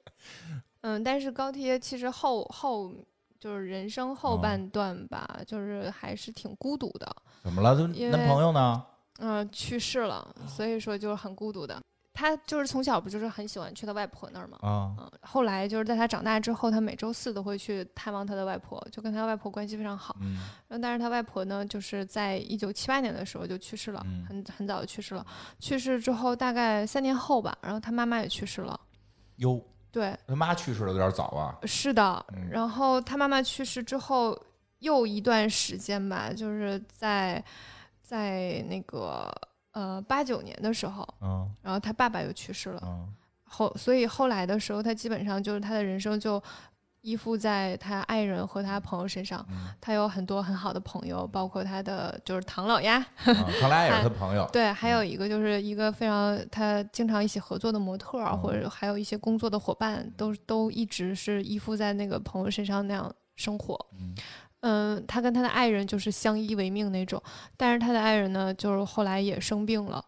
[0.82, 2.94] 嗯，但是高铁其实后后
[3.40, 7.16] 就是人生后半段吧，就是还是挺孤独的。
[7.42, 7.74] 怎么了？
[7.74, 8.86] 男朋友呢？
[9.18, 11.82] 嗯，去世了，所以说就是很孤独的。
[12.16, 20.36] 他就是从小不就是很喜欢去他外婆那儿嘛，啊，嗯，后来就是在他长大之后，他每周四都会去探望他的外婆，就跟他外婆关系非常好，嗯，
[20.68, 25.26] 然后但是他外婆呢，就是在一九七八年的时候就去世了，很很早就去世了，
[25.58, 28.78] 去世之后大概三年后吧，然后他妈妈也去世了，
[29.38, 29.60] 哟，
[29.90, 34.40] 对，他妈去世的有点早啊，是的，然后他妈妈去世之后
[34.78, 37.44] 又一段时间吧，就是在
[38.00, 39.28] 在那个。
[39.74, 43.12] 呃，八九年的时候，嗯，然后他爸爸又去世了，嗯，
[43.44, 46.42] 后所以后来的时候，他基本上就是他的人生就
[47.00, 49.44] 依附在他爱人和他朋友身上，
[49.80, 64.14] 他有很多很好的朋友，包括他的就是唐老鸭，唐老鸭也是 他朋友，对，还有一个就是一个非常他经常一起合作的模特，或者还有一些工作的伙伴，都都一直是依附在那个朋友身上那样生活，嗯。
[64.66, 67.22] 嗯，他跟他的爱人就是相依为命那种，
[67.54, 70.02] 但是他的爱人呢，就是后来也生病了。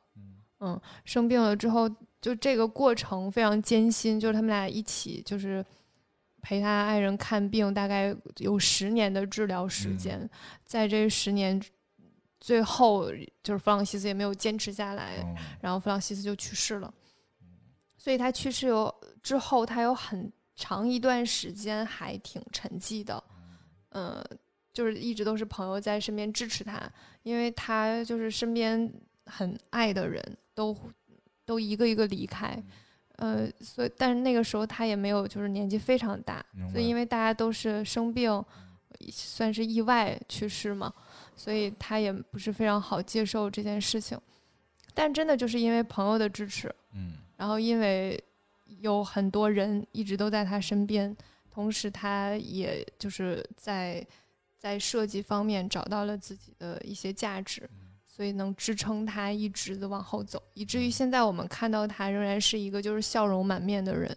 [0.60, 1.86] 嗯，生病了之后，
[2.22, 5.62] 就这个过程非常艰辛，就是他们俩一起就是
[6.40, 10.26] 陪他爱人看病，大概有十年的治疗时间，
[10.64, 11.60] 在这十年
[12.40, 15.22] 最后，就是弗朗西斯也没有坚持下来，
[15.60, 16.90] 然后弗朗西斯就去世了。
[17.98, 23.22] 所以他去世有之后，他有很长一段时间还挺沉寂的。
[23.90, 24.24] 嗯。
[24.76, 26.78] 就是一直都是朋友在身边支持他，
[27.22, 28.92] 因为他就是身边
[29.24, 30.22] 很爱的人
[30.52, 30.76] 都
[31.46, 32.62] 都一个一个离开，
[33.16, 38.44] 呃，所以但是那个时候他也没有就是年纪非常大，所以因为大家都是生病，
[39.10, 40.92] 算是意外去世嘛，
[41.34, 44.20] 所以他也不是非常好接受这件事情。
[44.92, 48.22] 但真的就是因为朋友的支持，嗯，然后因为
[48.80, 51.16] 有很多人一直都在他身边，
[51.50, 54.06] 同时他也就是在。
[54.66, 57.70] 在设计方面找到了自己的一些价值，
[58.04, 64.16] 所以能支撑他一直的往后走，以至于现在我们看到他仍然是一个就是笑容满面的人，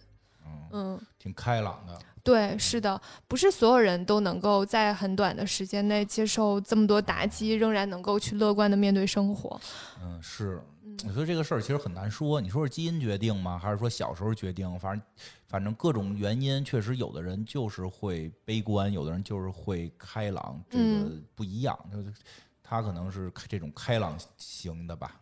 [0.72, 1.96] 嗯，挺开朗的。
[2.24, 9.62] 对，是的，不是所有人都能够在很短的时间内接受这么多打击，仍然能够去乐观的面对生活。
[10.02, 10.60] 嗯，是。
[11.08, 13.58] 我觉得这个事儿其实很难说，你说是基因决定吗？
[13.58, 14.68] 还是说小时候决定？
[14.80, 15.02] 反正，
[15.48, 21.78] 反正各种原因，确实有的人就是会悲观，有的人就是会开朗，这个不一样。
[21.92, 22.14] 就是
[22.62, 25.20] 他可能是这种开朗型的吧。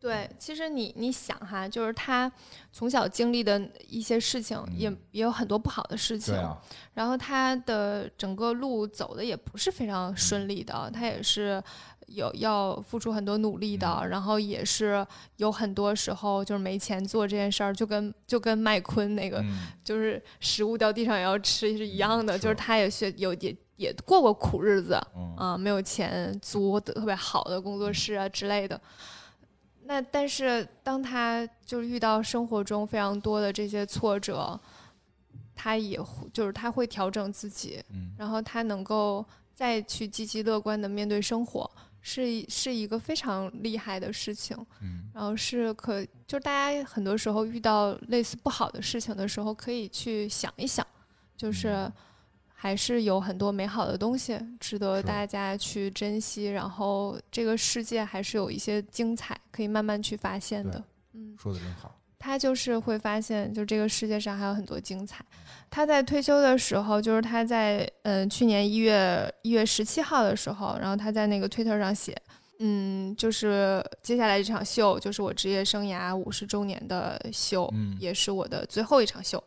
[0.00, 2.30] 对，其实你你想哈，就是他
[2.72, 6.34] 从小经历的一些事情，也也有很多不好的事情。
[6.92, 11.62] 然后他的整个路走的也不是非常顺利的，他也是。
[12.06, 19.44] 有要付出很多努力的，然后也是有很多时候就是没钱做这件事儿，就跟就跟麦昆那个
[19.84, 22.54] 就是食物掉地上也要吃是一样的，就是。
[22.54, 24.94] 他也是有也也过过苦日子
[25.36, 28.80] 啊，没有钱租特别好的工作室啊之类的。
[29.82, 34.58] 那但是当他就是遇到生活中非常多的这些挫折，
[35.54, 38.14] 他也会就是他会调整自己，嗯。
[38.16, 41.70] 然后他能够再去积极乐观的面对生活，
[42.06, 44.54] 是一是一个非常厉害的事情。
[44.82, 50.86] 嗯然后是可就是大家很多时候遇到类似不好的事情的时候，可以去想一想，
[51.34, 51.92] 就是嗯
[52.52, 60.84] 还是有很多美好的东西值得大家去珍惜，然后这个世界还是有一些精彩可以慢慢去发现的。
[61.12, 61.98] 嗯，说的真好。
[62.24, 65.22] 他就是会发现，就这个世界上还有很多精彩。
[65.68, 72.16] 他在退休的时候，就是他在嗯、呃去年一月一月十七号的时候，然后他在那个推特上写，
[72.60, 79.42] 嗯，就是接下来这场秀就是我职业生涯五十周年的秀，嗯也是我的最后一场秀。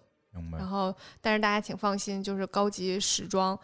[0.51, 0.67] 然。
[0.67, 3.57] 后，但是大家请放心，就是高级时装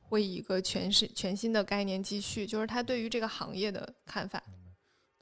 [0.00, 4.40] 会以一个全是全新的概念继续，就是他对于这个行业的看法。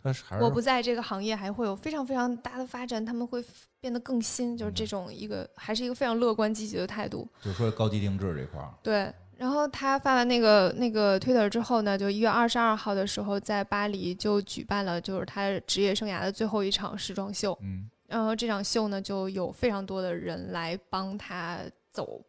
[0.03, 3.45] 他是还是我不在这个行业，还会有非常非常大的发展，他们会
[3.81, 7.29] 变得更新，就是嗯这种一个还是一个非常乐观积极的态度。
[7.41, 17.57] 就说高级定制这块儿，对，然后他发完那个那个 Twitter 之后呢，就一月二十二号的时候，在巴黎就举办了就是他职业生涯的最后一场时装秀。
[17.63, 22.21] 嗯然后这场秀呢，就有非常多的人来帮他走。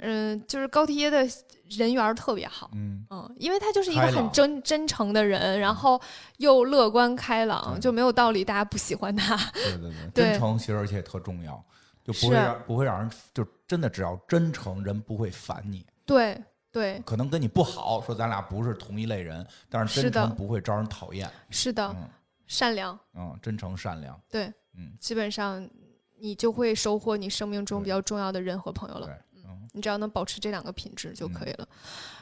[0.00, 1.26] 嗯，就是高缇耶的
[1.68, 6.00] 人缘特别好，嗯，嗯，因为他就是一个很真真诚的人，然后
[6.38, 9.36] 又乐观开朗，就没有道理大家不喜欢他。
[9.52, 11.62] 对对对，真诚其实而且也特重要，
[12.02, 15.86] 就不会让不会让人就真的只要真诚，人不会烦你。
[16.04, 16.42] 对
[16.72, 21.30] 对，可能跟你不好，说咱俩不是同一类人，但是真诚不会招人讨厌。
[21.50, 22.08] 是的，嗯
[22.46, 24.20] 善良，嗯，真诚善良。
[24.28, 25.68] 对，嗯，基本上
[26.18, 29.08] 你就会收获你生命中比较重要的人和朋友了
[29.72, 31.48] 你只要能保持这两个品质就可嗯。
[31.48, 31.68] 以了。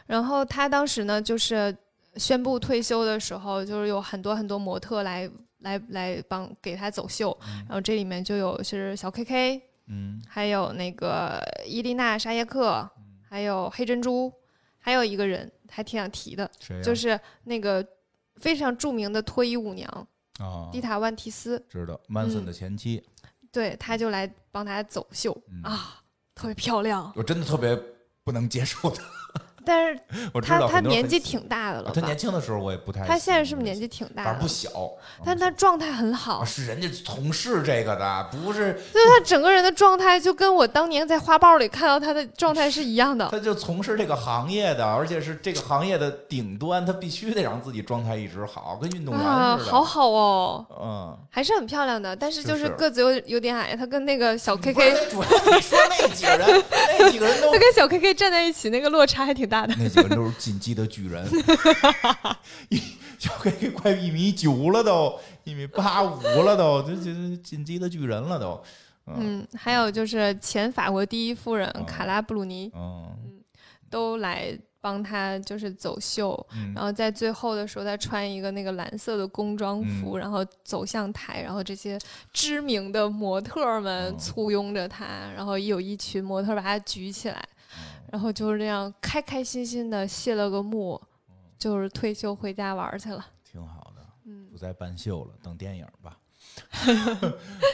[0.07, 1.77] 然后他当时呢，就是
[2.17, 7.37] 宣布退休的时候，就是有很多很多模特来来来帮给他走秀，
[7.67, 10.23] 然后这里面就有是小 KK，嗯。
[10.27, 12.89] 还有那个伊丽娜沙耶克，
[13.29, 14.33] 还有黑珍珠，
[14.79, 16.83] 还有一个人还挺想提的，谁？
[16.83, 17.87] 就是那个
[18.37, 23.05] 非常著名的脱衣舞娘啊蒂，塔万提斯，知道曼森嗯的前妻，
[23.53, 25.61] 对，他就来帮他走秀、嗯。
[25.63, 26.01] 啊，
[26.39, 27.13] 特别漂亮。
[27.17, 27.77] 我真的特别
[28.23, 29.03] 不能接受的。
[29.69, 30.01] 但是
[30.33, 32.07] 我知他他很多人年纪挺大的了啊他吧？
[32.07, 33.09] 年轻的时候我也不太喜欢。
[33.09, 34.49] 他现在是不是年纪挺大的反正不？
[34.49, 34.71] 小，
[35.25, 43.29] 但他状态很好啊，是人家从事这个的，不是 就是他整个人的状态就跟我当年在花豹里看到他的状态是一样的。
[43.33, 49.71] 他就从事这个行业的，而且是这个行业的顶端，他必须得让自己状态一直好，跟运动员啊，似的。
[49.71, 53.77] 好好哦，嗯，还是很漂亮的，但是就是是个子有有点矮。
[53.77, 56.65] 他跟那个小不 KK，是主要你说那几个人，
[56.99, 59.75] 那几个人都他跟小 KK 站在一起，那个落差还挺大的。
[59.79, 61.27] 那几个都是进击的巨人，
[62.71, 62.81] 一
[63.19, 68.63] 小黑快一米九了都，一米八五了都，这这进击的巨人了都。
[69.07, 71.85] 嗯，还有就是前法国第一夫人嗯。
[71.87, 73.17] 卡拉布鲁尼嗯。
[73.91, 76.75] 都来帮他就是走秀，嗯。
[76.75, 81.99] 然后在最后的时候，他穿一个那个蓝色的工装服，嗯然后走向台，然后这些
[82.33, 84.19] 知名的模特们嗯。
[84.19, 87.43] 簇拥着他，然后有一群模特把他举起来，
[88.11, 91.01] 然后就是这样开开心心的谢了个幕，
[91.59, 93.25] 就是退休回家玩去了。
[93.45, 96.19] 挺好的，嗯不，再办秀了，等电影吧。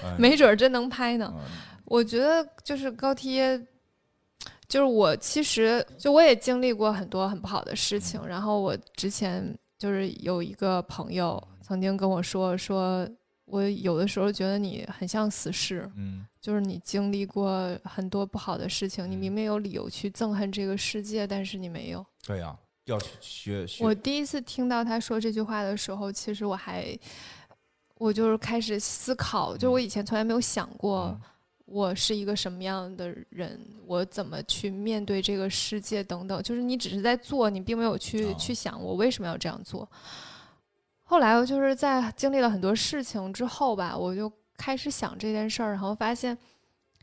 [0.03, 1.32] 哎没准儿真能拍呢。
[1.37, 1.43] 嗯
[1.87, 3.66] 我觉得就是高缇耶，
[4.66, 13.07] 就是我其实就我也经历过很多很不好的事情，然后我之前就是有一个朋友曾经跟我说，说
[13.45, 22.05] 我有的时候觉得你很像死侍，嗯就是你经历过很多不好的事情，你嗯明明有理由去憎恨这个世界，但是你没有。
[22.27, 23.85] 对呀，要去学学。
[23.85, 26.99] 我第一次听到他说这句话的时候，其实我还，
[27.97, 31.07] 我就是开始思考，就是我以前从来没有想过。
[31.07, 31.21] 嗯
[31.67, 39.91] 我是一个什么样的人，我怎么去面对这个世界等等，就是你只是在做，你并没有去、哦去想我为什么要这样做。
[41.05, 46.37] 后来我就是在经历了很多事情之后吧，我就开始想这件事儿，然后发现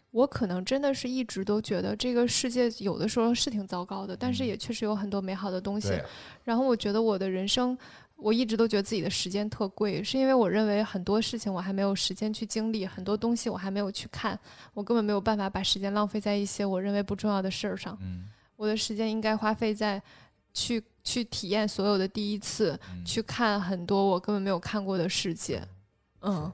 [0.10, 5.90] 我可能真的是一直都觉得这个世界有的时候是挺糟糕的，但是嗯也确实有很多美好的东西。
[5.90, 6.04] 对，
[6.44, 7.78] 然后我觉得我的人生，
[8.16, 14.38] 我一直都觉得自己的时间特贵，是因为我认为很多事情我还没有时间去经历，很多东西我还没有去看，
[14.74, 17.98] 我根本没有办法把时间浪费在一些我认为不重要的事儿上。
[18.02, 18.26] 嗯
[18.58, 20.00] 我的时间应该花费在
[20.54, 25.62] 去去体验所有的第一次，嗯去看很多我根本没有看过的世界。
[26.22, 26.52] 嗯，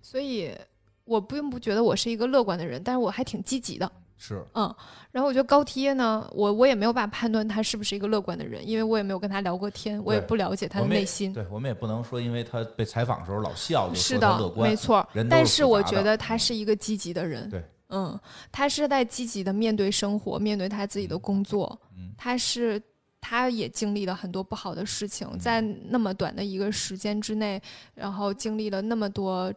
[0.00, 0.56] 所以
[1.04, 3.90] 我并不觉得我是一个乐观的人，但是我还挺积极的。
[4.20, 4.74] 是，嗯，
[5.12, 11.32] 然后我觉得高贴呢，我我也没有办法判断他是不是一个乐观的人，因为我也没有跟他聊过天，我也不了解他的内心。
[11.32, 17.48] 对我们也不能说，因为他被采访的时候老笑，就是说的他乐，观，没错但是是我觉得他是一个积极的人。
[17.48, 18.18] 对，嗯，
[18.50, 21.80] 他是在积极的面对生活，面对他自己的工作。
[21.96, 22.82] 嗯他是，
[23.20, 27.60] 他也经历了很多不好的事情，嗯在那么短的一个时间之内，
[27.94, 29.52] 然后经历了那么多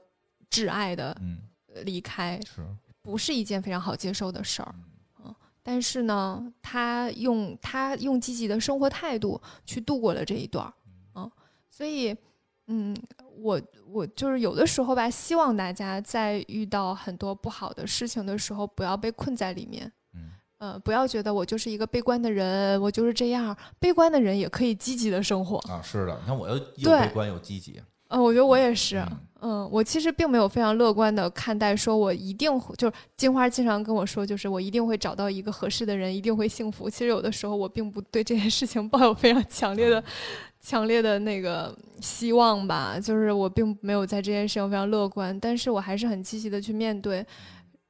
[0.50, 1.38] 挚爱的嗯，
[1.86, 2.66] 离开，是，
[3.02, 4.76] 不是一件非常好接受的事儿。
[4.76, 4.84] 嗯
[5.26, 10.74] 嗯，但是呢，他用他用积极的生活态度去度过了这一段儿。
[11.16, 11.32] 嗯，
[11.70, 12.16] 所以，
[12.68, 12.96] 嗯，
[13.38, 19.92] 我我就是有的时候吧，希望大家在遇到很多不好的事情的时候，不要被困在里面。
[20.62, 23.56] 嗯，呃，不要觉得我就是一个悲观的人，我就是这样。
[23.80, 25.58] 悲观的人也可以积极的生活。
[25.70, 29.00] 啊，是的，你看我又又悲观又积极，嗯、我觉得我也是。
[29.00, 36.88] 嗯嗯，我其实并没有非常乐观的看待，说我一定会，就是金花经常跟我说，就是我一定会找到一个合适的人，一定会幸福。
[36.88, 40.04] 其实有的时候我并不对这件事情抱有非常强烈的、
[40.60, 47.26] 强烈的那个希望吧，就是我并没有在这件事情非常乐观，但是我还是很积极的去面对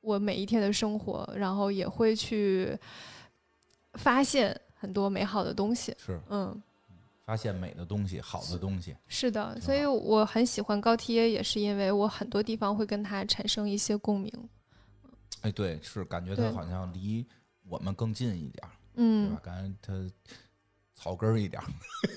[0.02, 2.78] 我每一天的生活，然后也会去
[3.94, 5.96] 发现很多美好的东西。
[5.98, 6.62] 是嗯。
[7.24, 14.50] 发现美的东西，好的东西，是的，所以我很喜欢高贴，也是因为我很多地方会跟他产生一些共鸣。
[15.42, 17.26] 哎，对，是感觉他好像离
[17.70, 19.94] 我们更近一点嗯，对嗯吧？，感觉他
[21.02, 21.66] 草根儿一点儿，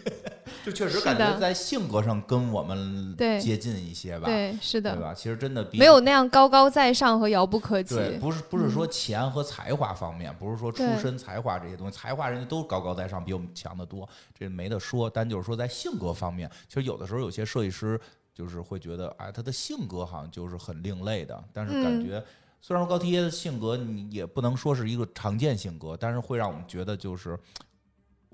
[0.64, 5.14] 就确实感觉在性格上跟我们接近一些吧，对，是的，对吧？
[5.14, 7.94] 其实真的比没有那样高高在上和遥不可及。
[7.94, 14.06] 对，不是不是嗯说钱和才华方面，不是说出身才华这些东西，才华人家都高高在上，比我们强得多，
[14.38, 15.08] 这没得说。
[15.08, 17.98] 但就是说在性格方面，其实有的时候有些设计师
[18.34, 22.22] 就是会觉得，哎，他的性格好像就是很另类的，但是感嗯觉。
[22.60, 27.38] 虽然说高缇耶的性格，你也不能说是一个常见性格，但是会让我们觉得就是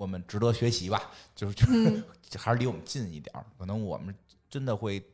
[0.01, 2.03] 我们值得学习吧，就是就是、嗯
[2.39, 3.45] 还是离我们近一点儿。
[3.59, 4.15] 可能我们
[4.49, 5.05] 真的会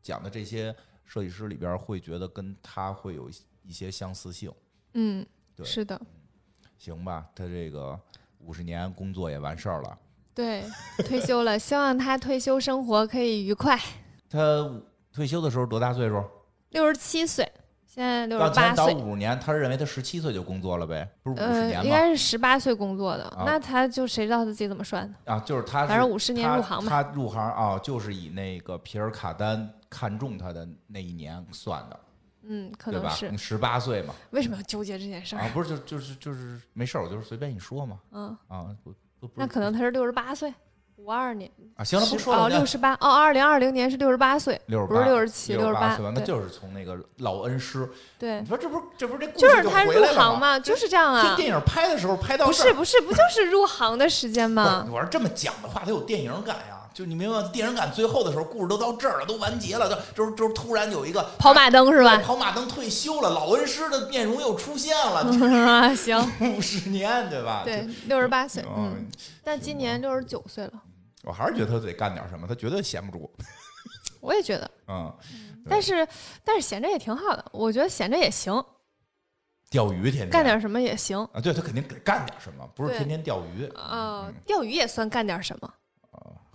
[0.00, 0.72] 讲的这些
[1.04, 3.28] 设计师里边儿，会觉得跟他会有
[3.64, 4.52] 一些相似性。
[4.92, 5.26] 嗯，
[5.56, 6.00] 对是的，
[6.78, 7.98] 行吧，他这个
[8.38, 9.98] 五十年工作也完事儿了。
[10.32, 10.62] 对，
[10.98, 13.76] 退休了，希望他退休生活可以愉快。
[14.30, 14.70] 他
[15.12, 16.22] 退休的时候多大岁数？
[16.70, 17.47] 六十七岁，
[17.98, 21.10] 现在六十八岁，五十年，他认为他十七岁就工作了呗？
[21.20, 21.84] 不是五十呃，年吗？
[21.84, 25.32] 应该是十八岁工作的，啊那他就谁知道他自己怎么算的？
[25.32, 32.00] 啊，就是他是，反正五十年入行嘛他入行啊，就是以那个皮尔卡丹看中他的那一年算的，
[32.44, 32.92] 嗯，可？
[32.92, 33.36] 能是你。
[33.36, 35.40] 十八岁嘛，为什么要纠结这件事儿？
[35.40, 40.54] 啊，不是就就是就是没事儿，我就是随便一说嘛，嗯，啊，不不不那可能他是六十八岁，
[40.98, 41.50] 五二年。
[41.76, 46.12] 啊，行了，不说了，六十八哦，二零二零年是六十八岁，六十不是六十七六十八岁吧？
[46.14, 47.88] 那就是从那个老恩师，
[48.18, 50.22] 对你，说这不是这不是这故事就是他入回来了吗？
[50.24, 51.36] 行嘛，就是这样这啊。
[51.36, 54.94] 电影拍的时候拍到不是不是，不就是入行的时间吗不？
[54.94, 56.74] 我要这么讲的话，它有电影感呀。
[56.94, 57.48] 就你明白吗？
[57.52, 62.16] 电影感最后的时候，故事都到这儿了，都完结了，就就是就是突然有一个跑马灯是吧？
[62.18, 65.20] 跑马灯退休了，老恩师的面容又出现了，
[65.64, 67.62] 啊，行，五十年对吧？
[67.64, 69.06] 对，六十八岁，嗯，，
[69.44, 70.72] 但今年六十九岁了，
[71.28, 73.30] 我还是觉得他得干点什么，他绝对闲不住。
[74.18, 75.14] 我也觉得，嗯，
[75.68, 76.08] 但是
[76.42, 78.64] 但是闲着也挺好的，我觉得闲着也行，
[79.68, 81.18] 钓鱼天天干点什么也行。
[81.34, 83.66] 啊，对他肯定得干点什么，不是天天钓鱼。
[83.76, 85.74] 啊，钓鱼也算干点什么？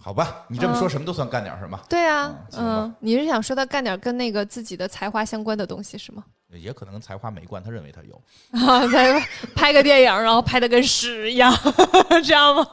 [0.04, 6.24] 好吧，你这么说，嗯什么都算干点什么，对啊嗯，你是想说他干点跟那个自己的才华相关的东西是吗？
[6.50, 8.22] 也可能跟才华没关，他认为他有。
[8.68, 9.20] 啊， 再
[9.56, 11.52] 拍个电影，然后拍的跟屎一样，
[12.24, 12.66] 这样吗？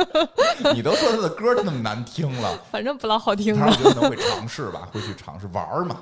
[0.74, 3.58] 你都说他的歌那么难听了，反正不老好听。
[3.58, 5.96] 我觉得会尝试吧，会去尝试玩嘛，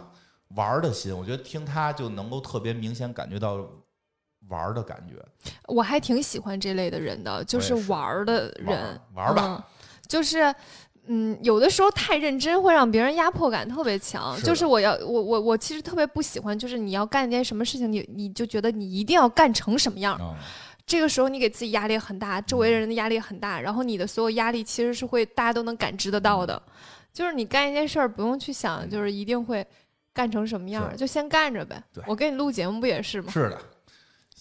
[0.56, 3.64] 玩的心，我觉得听他就能够特别明显感觉到
[4.48, 5.14] 玩的感觉。
[5.68, 9.62] 我还挺喜欢这类的人的，就是玩的人，玩儿吧嗯
[10.06, 10.54] 就是。
[11.06, 14.34] 嗯，有的时候太认真会让别人压迫感特别强。
[14.38, 20.34] 是就是我要我我我其实特别不喜欢，就是你要干一件什么事情，你你就觉得你一定要干成什么样，嗯，
[20.86, 26.62] 这个时候你给自己压力很大，周围人的压力很大，然后你的所有压力其实是会大家都能感知得到的。
[27.12, 29.66] 就是你干一件事儿不用去想，就是一定会
[30.14, 31.82] 干成什么样儿，就先干着呗。
[32.06, 33.30] 我给你录节目不也是吗？
[33.30, 33.66] 是的，行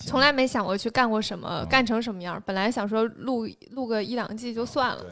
[0.06, 2.42] 从来没想过去干过什么，嗯干成什么样。
[2.46, 5.06] 本来想说录录个一两季就算了，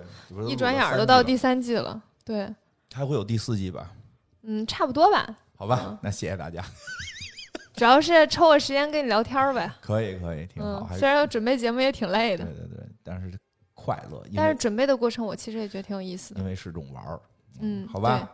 [0.47, 2.01] 一转眼儿都到第三季了。
[2.23, 2.53] 对，
[2.93, 3.91] 还会有第四季吧？
[4.43, 5.35] 嗯，差不多吧。
[5.55, 6.63] 好吧嗯，那谢谢大家，
[7.75, 9.71] 主要是抽个时间跟你聊天儿呗。
[9.81, 13.31] 可以可以，挺好，嗯，虽然准备节目也挺累的，对对对，但是
[13.73, 16.39] 快乐，但是准备的过程我其实也觉得挺有意思的。
[16.39, 17.19] 因为是种玩儿，
[17.59, 18.29] 嗯，好吧。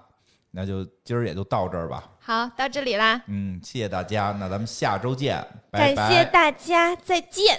[0.50, 2.10] 那就今儿也就到这儿吧。
[2.28, 6.12] 好，到这里啦，嗯，谢谢大家，那咱们下周见，拜拜感。
[6.12, 7.58] 谢大家，再见。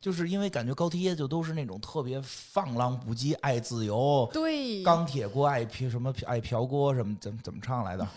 [0.00, 8.08] 就是因为感觉高缇耶就都是那种特别放浪不羁、爱自由、对，钢铁锅爱嫖什么爱嫖锅什么怎么怎么唱来的？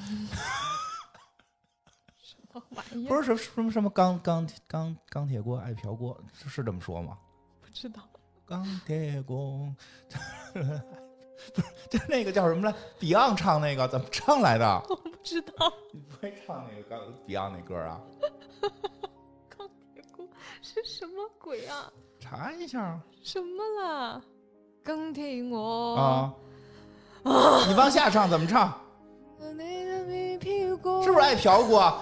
[2.23, 3.21] 什么玩意不？
[3.21, 7.17] 是什什么什么钢钢钢钢铁锅爱嫖锅是是这么说吗？
[7.59, 8.01] 不知道。
[8.45, 9.75] 钢铁锅，
[11.53, 14.65] 不 是就那个叫什么来？Beyond 唱那个怎么唱来的？
[14.89, 15.71] 我不知道。
[15.91, 17.99] 你不会唱那个钢 Beyond 那歌啊？
[19.49, 20.27] 钢铁锅
[20.61, 21.91] 是什么鬼啊？
[22.19, 24.21] 查一下什么啦？
[24.83, 26.33] 钢铁我啊！
[27.67, 28.73] 你往下唱怎么唱？
[31.03, 31.99] 是不是爱嫖锅？